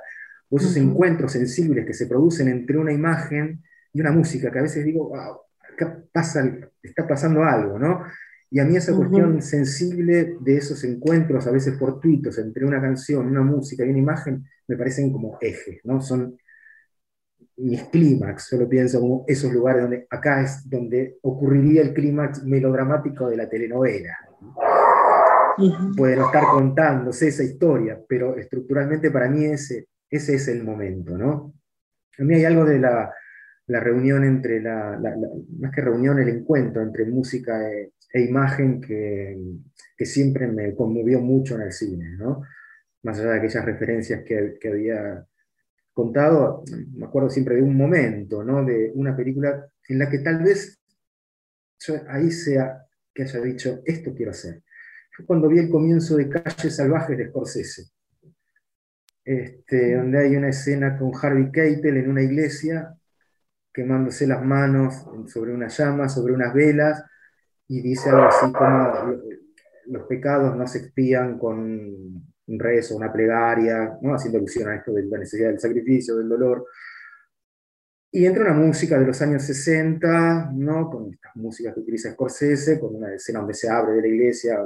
[0.49, 3.63] o esos encuentros sensibles que se producen entre una imagen
[3.93, 5.41] y una música, que a veces digo, wow,
[5.73, 6.43] acá pasa,
[6.81, 8.03] está pasando algo, ¿no?
[8.51, 13.27] Y a mí esa cuestión sensible de esos encuentros, a veces fortuitos, entre una canción,
[13.27, 16.01] una música y una imagen, me parecen como ejes, ¿no?
[16.01, 16.35] Son
[17.57, 22.43] mis clímax, yo lo pienso como esos lugares donde acá es donde ocurriría el clímax
[22.43, 24.17] melodramático de la telenovela.
[25.95, 31.17] Puede no estar contándose esa historia, pero estructuralmente para mí ese, ese es el momento,
[31.17, 31.53] ¿no?
[32.17, 33.13] A mí hay algo de la,
[33.67, 34.99] la reunión entre la,
[35.59, 39.37] más que reunión, el encuentro entre música e, e imagen que,
[39.95, 42.41] que, siempre me conmovió mucho en el cine, ¿no?
[43.03, 45.25] Más allá de aquellas referencias que, que había
[45.93, 48.65] contado, me acuerdo siempre de un momento, ¿no?
[48.65, 50.79] De una película en la que tal vez
[52.07, 54.61] ahí sea que haya dicho, esto quiero hacer
[55.25, 57.91] cuando vi el comienzo de Calles Salvajes de Scorsese,
[59.23, 62.95] este, donde hay una escena con Harvey Keitel en una iglesia
[63.71, 67.03] quemándose las manos sobre una llama, sobre unas velas,
[67.69, 69.15] y dice algo así como
[69.85, 74.15] los pecados no se expían con un rezo, una plegaria, ¿no?
[74.15, 76.65] haciendo alusión a esto de la necesidad del sacrificio, del dolor.
[78.11, 80.89] Y entra una música de los años 60, ¿no?
[80.89, 84.59] con estas músicas que utiliza Scorsese, con una escena donde se abre de la iglesia,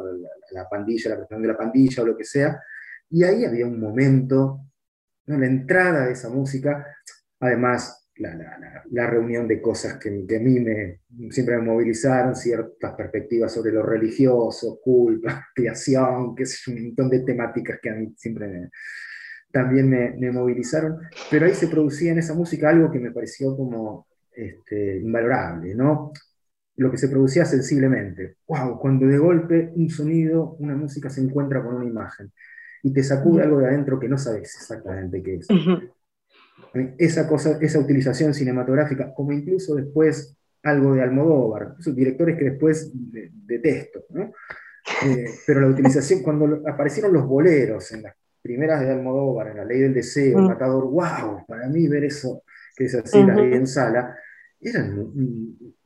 [0.51, 2.61] la, pandilla, la cuestión de la pandilla o lo que sea.
[3.09, 4.61] Y ahí había un momento,
[5.25, 5.37] ¿no?
[5.37, 6.87] la entrada de esa música,
[7.41, 10.99] además la, la, la reunión de cosas que, que, a mí me,
[11.31, 17.19] siempre me movilizaron, ciertas perspectivas sobre lo religioso, culpa, creación, que es un montón de
[17.21, 18.69] temáticas que a mí siempre me,
[19.53, 20.97] también me, movilizaron,
[21.29, 26.11] pero ahí se producía en esa música algo que me pareció como este, invalorable, ¿no?
[26.75, 28.37] Lo que se producía sensiblemente.
[28.47, 28.79] ¡Wow!
[28.79, 32.31] Cuando de golpe un sonido, una música se encuentra con una imagen
[32.81, 35.47] y te sacude algo de adentro que no sabes exactamente qué es.
[36.97, 44.05] Esa cosa, esa utilización cinematográfica, como incluso después algo de Almodóvar, directores que después detesto,
[44.09, 44.31] ¿no?
[45.05, 49.65] Eh, pero la utilización, cuando aparecieron los boleros en las primeras de Almodóvar, en La
[49.65, 52.43] Ley del Deseo, El Matador, wow, para mí ver eso,
[52.75, 54.17] que es así, la vi en sala,
[54.59, 55.13] eran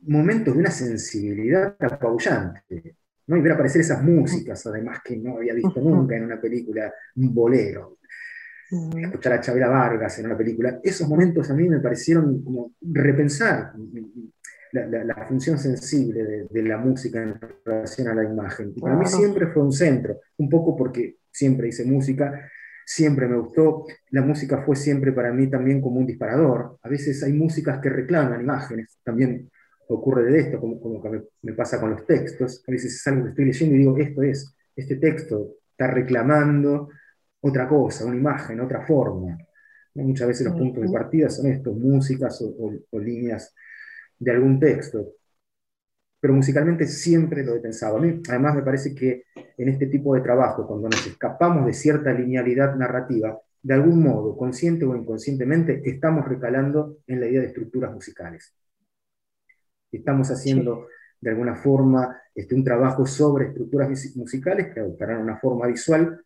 [0.00, 2.96] momentos de una sensibilidad apabullante.
[3.26, 3.36] ¿no?
[3.36, 7.34] Y ver aparecer esas músicas, además que no había visto nunca en una película, un
[7.34, 7.98] bolero.
[8.70, 10.78] Escuchar a Chabela Vargas en una película.
[10.82, 13.72] Esos momentos a mí me parecieron como repensar
[14.72, 18.72] la, función sensible de, la música en relación a la imagen.
[18.76, 22.50] Y para mí siempre fue un centro, un poco porque siempre hice música,
[22.84, 23.86] siempre me gustó.
[24.10, 26.78] La música fue siempre para mí también como un disparador.
[26.82, 29.50] A veces hay músicas que reclaman imágenes, también
[29.88, 32.62] ocurre de esto, como, como que me, pasa con los textos.
[32.68, 36.90] A veces es algo que estoy leyendo y digo, esto es, este texto está reclamando
[37.40, 39.38] otra cosa, una imagen, otra forma.
[39.94, 43.54] Muchas veces los puntos de partida son estos, músicas o líneas
[44.18, 45.14] de algún texto.
[46.20, 47.96] Pero musicalmente siempre lo he pensado.
[47.96, 49.24] A mí, además, me parece que
[49.56, 54.36] en este tipo de trabajo, cuando nos escapamos de cierta linealidad narrativa, de algún modo,
[54.36, 58.52] consciente o inconscientemente, estamos recalando en la idea de estructuras musicales.
[59.92, 60.86] Estamos haciendo
[61.20, 66.24] de alguna forma este, un trabajo sobre estructuras musicales que adoptarán una forma visual,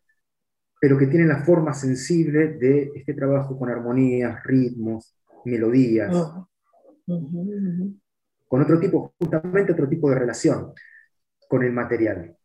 [0.83, 5.15] pero que tienen la forma sensible de este trabajo con armonías, ritmos,
[5.45, 6.13] melodías,
[8.49, 10.73] con otro tipo, justamente otro tipo de relación
[11.47, 12.35] con el material.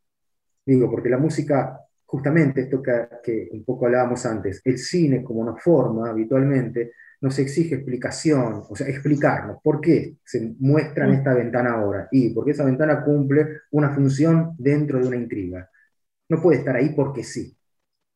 [0.65, 5.61] Digo, porque la música, justamente esto que, un poco hablábamos antes, el cine como nos
[5.61, 11.73] forma habitualmente, nos exige explicación, o sea, explicarnos por qué se muestra en esta ventana
[11.73, 12.07] ahora.
[12.13, 15.69] Y porque esa ventana cumple una función dentro de una intriga.
[16.29, 17.58] No puede estar ahí porque sí.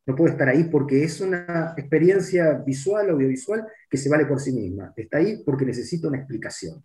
[0.04, 4.52] No puede estar ahí porque es una experiencia visual, audiovisual, que se vale por sí
[4.52, 4.92] misma.
[4.96, 6.82] Está ahí porque necesita una explicación.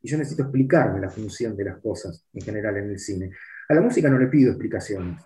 [0.00, 3.30] Y yo necesito explicarme la función de las cosas en general en el cine.
[3.68, 5.20] A la música no le pido explicaciones.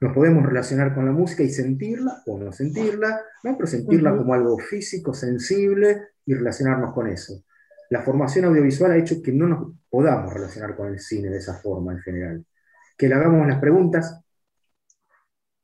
[0.00, 3.56] Nos podemos relacionar con la música y sentirla o no sentirla, ¿no?
[3.56, 7.44] pero sentirla como algo físico, sensible y relacionarnos con eso.
[7.90, 11.54] La formación audiovisual ha hecho que no nos podamos relacionar con el cine de esa
[11.54, 12.44] forma en general.
[12.96, 14.20] Que le hagamos las preguntas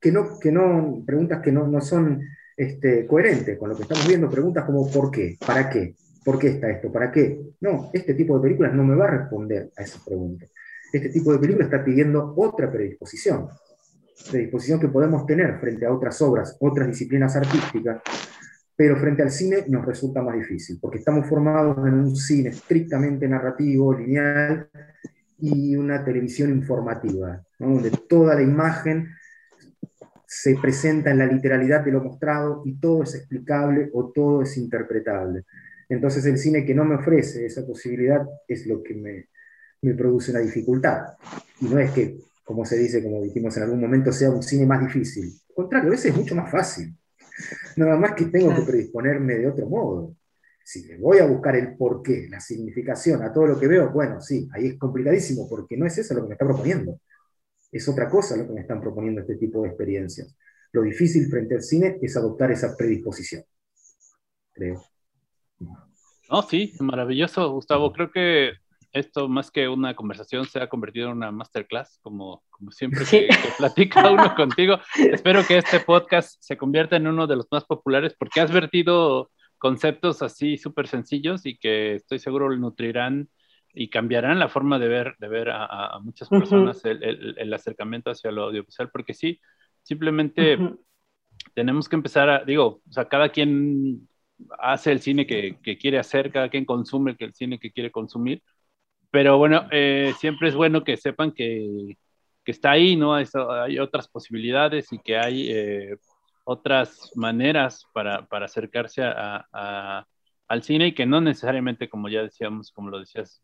[0.01, 2.20] que no, que no, preguntas que no, no son
[2.57, 5.36] este, coherentes con lo que estamos viendo, preguntas como ¿por qué?
[5.44, 5.94] ¿Para qué?
[6.24, 6.92] ¿Por qué está esto?
[6.92, 7.40] ¿Para qué?
[7.61, 10.51] No, este tipo de películas no me va a responder a esas preguntas.
[10.92, 13.49] Este tipo de películas está pidiendo otra predisposición,
[14.30, 18.03] predisposición que podemos tener frente a otras obras, otras disciplinas artísticas,
[18.74, 23.28] pero frente al cine nos resulta más difícil, porque estamos formados en un cine estrictamente
[23.28, 24.68] narrativo, lineal,
[25.40, 29.09] y una televisión informativa, donde toda la imagen
[30.31, 34.59] se presenta en la literalidad de lo mostrado y todo es explicable o todo es
[34.59, 35.45] interpretable.
[35.89, 39.29] Entonces el cine que no me ofrece esa posibilidad es lo que me,
[39.81, 41.14] me produce una dificultad.
[41.62, 44.66] Y no es que, como se dice, como dijimos en algún momento, sea un cine
[44.66, 45.33] más difícil.
[45.49, 46.95] Al contrario, a veces es mucho más fácil.
[47.76, 50.14] Nada más que tengo que predisponerme de otro modo.
[50.62, 54.20] Si le voy a buscar el porqué, la significación a todo lo que veo, bueno,
[54.20, 57.01] sí, ahí es complicadísimo porque no es eso lo que me está proponiendo
[57.71, 60.37] es otra cosa lo que me están proponiendo este tipo de experiencias.
[60.73, 63.43] Lo difícil frente al cine es adoptar esa predisposición,
[64.53, 64.83] creo.
[66.31, 67.93] No, sí, maravilloso, Gustavo.
[67.93, 68.53] Creo que
[68.93, 73.29] esto más que una conversación se ha convertido en una masterclass, como, como siempre que,
[73.57, 74.79] platica uno contigo.
[74.97, 79.31] Espero que este podcast se convierta en uno de los más populares porque has vertido
[79.59, 83.29] conceptos así súper sencillos y que estoy seguro le nutrirán
[83.75, 88.45] y cambiarán la forma de ver, de ver a, muchas personas el, acercamiento hacia lo
[88.45, 89.41] audiovisual, porque sí,
[89.83, 90.59] simplemente
[91.55, 94.09] tenemos que empezar a, digo, o sea, cada quien
[94.59, 98.43] hace el cine que, quiere hacer, cada quien consume el cine que quiere consumir,
[99.11, 101.97] pero bueno, eh, siempre es bueno que sepan que,
[102.45, 103.14] que está ahí, ¿no?
[103.14, 105.97] Hay, otras posibilidades y que hay eh,
[106.45, 110.07] otras maneras para, para acercarse a
[110.49, 113.42] al cine y que no necesariamente, como ya decíamos, como lo decías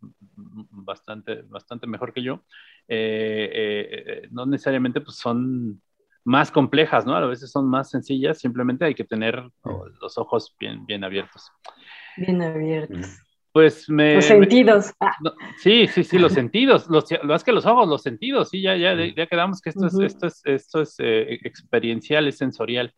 [0.70, 2.44] bastante, bastante mejor que yo,
[2.88, 5.82] eh, eh, no necesariamente pues, son
[6.24, 7.14] más complejas, ¿no?
[7.14, 9.42] A veces son más sencillas, simplemente hay que tener
[10.00, 11.52] los ojos bien, bien abiertos.
[12.16, 13.18] Bien abiertos.
[13.52, 14.16] Pues me...
[14.16, 14.92] Los sentidos.
[15.59, 16.88] sí, sí, sí, los sentidos.
[16.88, 18.50] Los, más que los ojos, los sentidos.
[18.50, 22.38] Sí, ya, ya, ya quedamos que esto es, esto es, esto es eh, experiencial, es
[22.38, 22.92] sensorial.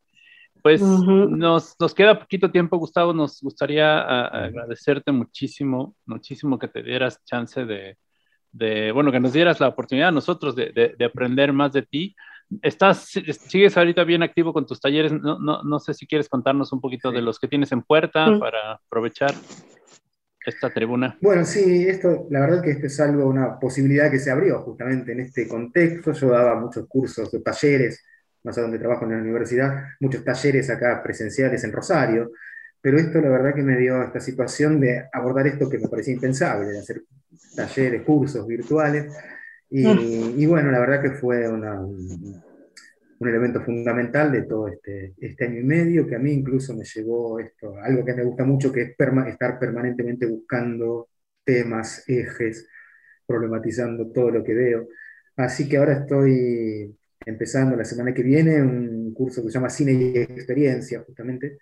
[0.66, 3.12] Pues nos, nos, queda poquito tiempo, Gustavo.
[3.12, 7.96] Nos gustaría agradecerte muchísimo, muchísimo que te dieras chance de,
[8.50, 12.16] de, bueno, que nos dieras la oportunidad a nosotros de, de, aprender más de ti.
[12.62, 13.10] Estás,
[13.48, 15.12] sigues ahorita bien activo con tus talleres.
[15.12, 18.36] No, no, no sé si quieres contarnos un poquito de los que tienes en puerta
[18.40, 19.36] para aprovechar
[20.44, 21.16] esta tribuna.
[21.20, 25.12] Bueno, sí, esto, la verdad que esto es algo, una posibilidad que se abrió justamente
[25.12, 26.10] en este contexto.
[26.10, 28.02] Yo daba muchos cursos de talleres
[28.46, 32.30] más a donde trabajo en la universidad, muchos talleres acá presenciales en Rosario,
[32.80, 36.14] pero esto la verdad que me dio esta situación de abordar esto que me parecía
[36.14, 37.02] impensable, de hacer
[37.54, 39.12] talleres, cursos virtuales,
[39.68, 41.80] y, y bueno, la verdad que fue una,
[43.18, 46.84] un elemento fundamental de todo este, este año y medio, que a mí incluso me
[46.84, 48.96] llevó esto, algo que me gusta mucho, que es
[49.28, 51.08] estar permanentemente buscando
[51.44, 52.68] temas, ejes,
[53.26, 54.88] problematizando todo lo que veo.
[55.36, 59.92] Así que ahora estoy empezando la semana que viene un curso que se llama Cine
[59.92, 61.58] y Experiencia, justamente,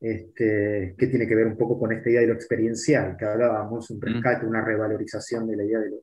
[0.00, 3.90] este, que tiene que ver un poco con esta idea de lo experiencial, que hablábamos,
[3.90, 5.96] un rescate, una revalorización de la idea de lo,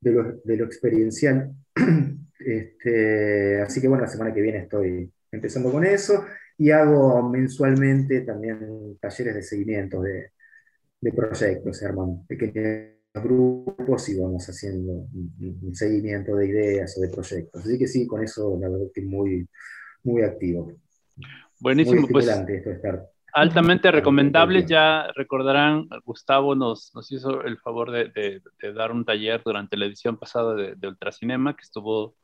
[0.00, 1.52] de lo, de lo experiencial.
[2.46, 6.26] Este, así que bueno, la semana que viene estoy empezando con eso
[6.58, 10.32] y hago mensualmente también talleres de seguimiento de,
[11.00, 17.08] de proyectos, se arman pequeños grupos y vamos haciendo un, seguimiento de ideas o de
[17.08, 17.64] proyectos.
[17.64, 19.48] Así que sí, con eso la verdad estoy muy,
[20.02, 20.72] muy activo.
[21.60, 22.28] Buenísimo, pues
[23.32, 24.64] altamente recomendable.
[24.66, 29.86] Ya recordarán, Gustavo nos, nos hizo el favor de, de, dar un taller durante la
[29.86, 32.16] edición pasada de, de Ultracinema que estuvo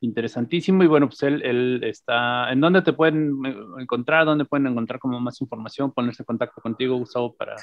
[0.00, 3.32] interesantísimo y bueno, pues él, él, está, ¿en dónde te pueden
[3.78, 4.26] encontrar?
[4.26, 5.92] ¿Dónde pueden encontrar como más información?
[5.92, 7.56] Ponerse en contacto contigo, Gustavo, para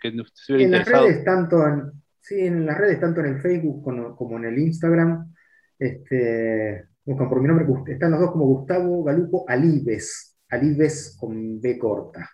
[0.00, 1.92] que estuviera en Las redes, tanto en,
[2.24, 3.82] sí, en las redes, tanto en el Facebook
[4.16, 5.32] como, en el Instagram,
[5.78, 11.78] este, buscan por mi nombre, están los dos como Gustavo Galupo Alibes, Alibes con B
[11.78, 12.30] corta.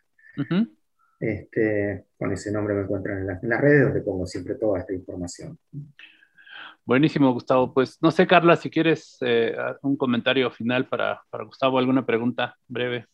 [1.19, 4.95] este, con ese nombre me encuentran en, en las redes donde pongo siempre toda esta
[4.95, 5.59] información.
[6.85, 7.73] Buenísimo, Gustavo.
[7.73, 12.57] Pues no sé, Carla, si quieres eh, un comentario final para, para, Gustavo, alguna pregunta
[12.67, 13.07] breve.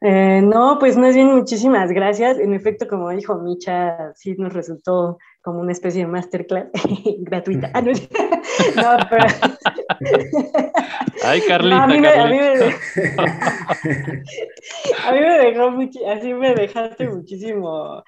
[0.00, 2.38] Eh, no, pues más bien muchísimas gracias.
[2.38, 5.18] En efecto, como dijo Micha, sí nos resultó
[5.48, 6.66] como una especie de masterclass
[7.20, 7.70] gratuita.
[7.72, 7.92] Ah, no,
[9.08, 9.26] pero...
[11.24, 12.64] Ay, Carlita, a, mí me, a, mí me,
[15.06, 15.70] a mí me dejó
[16.12, 18.04] así me dejaste muchísimo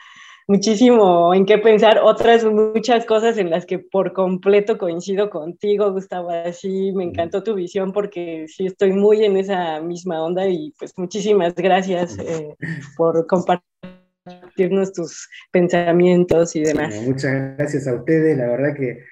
[0.49, 6.29] muchísimo en qué pensar, otras muchas cosas en las que por completo coincido contigo, Gustavo,
[6.31, 10.93] así me encantó tu visión porque sí estoy muy en esa misma onda y pues
[10.99, 12.55] muchísimas gracias eh,
[12.99, 13.27] por
[14.25, 16.95] compartirnos tus pensamientos y demás.
[17.03, 19.05] muchas gracias a ustedes, la verdad que,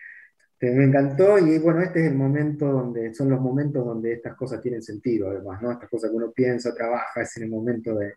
[0.61, 4.61] me encantó y bueno, este es el momento donde, son los momentos donde estas cosas
[4.61, 5.71] tienen sentido además, ¿no?
[5.71, 8.15] Estas cosas que uno piensa, trabaja, es en el momento de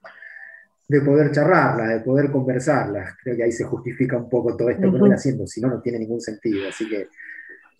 [0.91, 3.15] de poder charlarlas, de poder conversarlas.
[3.23, 5.81] Creo que ahí se justifica un poco todo esto que uno haciendo, si no, no
[5.81, 6.67] tiene ningún sentido.
[6.67, 7.07] Así que.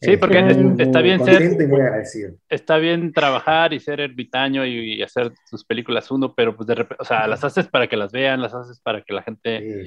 [0.02, 0.40] Sí, porque
[0.80, 1.44] está bien ser.
[1.44, 2.34] Y muy agradecido.
[2.50, 7.02] Está bien trabajar y ser ermitaño y, hacer sus películas uno, pero pues de repente,
[7.02, 9.86] o sea, las haces para que las vean, las haces para que la gente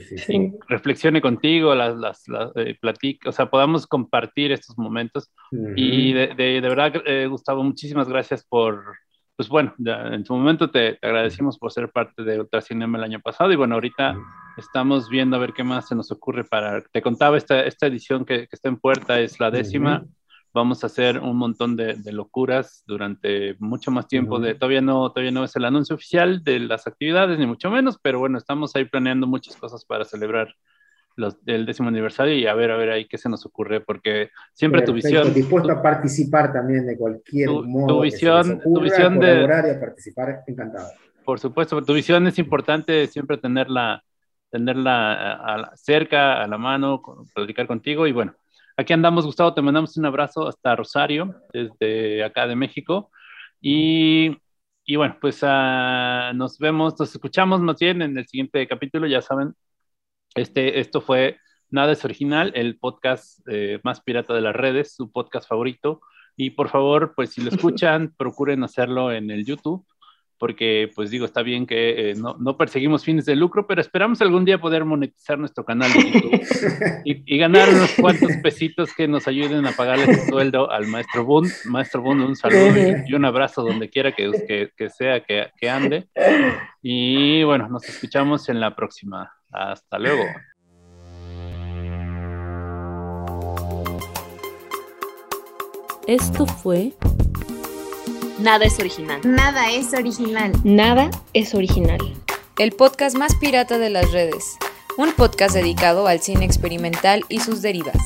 [0.68, 5.32] reflexione contigo, las, las, eh, platique, o sea, podamos compartir estos momentos.
[5.74, 8.84] Y de, de, verdad, eh, Gustavo, muchísimas gracias por,
[9.36, 13.52] pues bueno, en su momento te, agradecimos por ser parte de Ultracinema el año pasado
[13.52, 14.16] y bueno, ahorita
[14.56, 18.24] estamos viendo a ver qué más se nos ocurre para, te contaba, esta, esta edición
[18.24, 20.04] que, está en puerta es la décima,
[20.52, 25.32] vamos a hacer un montón de, locuras durante mucho más tiempo, de, todavía, no, todavía
[25.32, 28.84] no es el anuncio oficial de las actividades, ni mucho menos, pero bueno, estamos ahí
[28.84, 30.54] planeando muchas cosas para celebrar
[31.16, 34.30] los, el décimo aniversario y a ver, a ver ahí qué se nos ocurre, porque
[34.52, 35.32] siempre tu visión...
[35.32, 37.86] Dispuesto a participar también de cualquier modo.
[37.86, 39.44] Tu visión, tu visión de...
[39.44, 40.88] a participar, encantado.
[41.24, 44.02] Por supuesto, tu visión es importante siempre tenerla,
[44.50, 47.02] tenerla cerca, a la mano,
[47.34, 48.34] platicar contigo y bueno,
[48.76, 53.10] aquí andamos, Gustavo, te mandamos un abrazo hasta Rosario, desde acá de México
[53.60, 54.36] y...
[54.86, 59.06] Y bueno, pues uh, nos vemos, nos escuchamos más bien en el siguiente capítulo.
[59.06, 59.54] Ya saben,
[60.34, 61.38] este, esto fue
[61.70, 66.00] Nada es Original, el podcast eh, más pirata de las redes, su podcast favorito.
[66.36, 69.86] Y por favor, pues si lo escuchan, procuren hacerlo en el YouTube,
[70.38, 74.20] porque pues digo, está bien que eh, no, no, perseguimos fines de lucro, pero esperamos
[74.20, 79.26] algún día poder monetizar nuestro canal de YouTube y, ganar unos cuantos pesitos que nos
[79.26, 81.50] ayuden a pagarle el sueldo al maestro Bund.
[81.66, 82.72] Maestro Bund, un saludo
[83.06, 86.08] y, un abrazo donde quiera que, que, que sea que, que ande.
[86.82, 89.32] Y bueno, nos escuchamos en la próxima.
[89.54, 90.24] Hasta luego.
[96.08, 96.92] Esto fue
[98.40, 99.20] Nada es original.
[99.24, 100.52] Nada es original.
[100.64, 102.00] Nada es original.
[102.58, 104.58] El podcast más pirata de las redes.
[104.98, 107.96] Un podcast dedicado al cine experimental y sus derivas.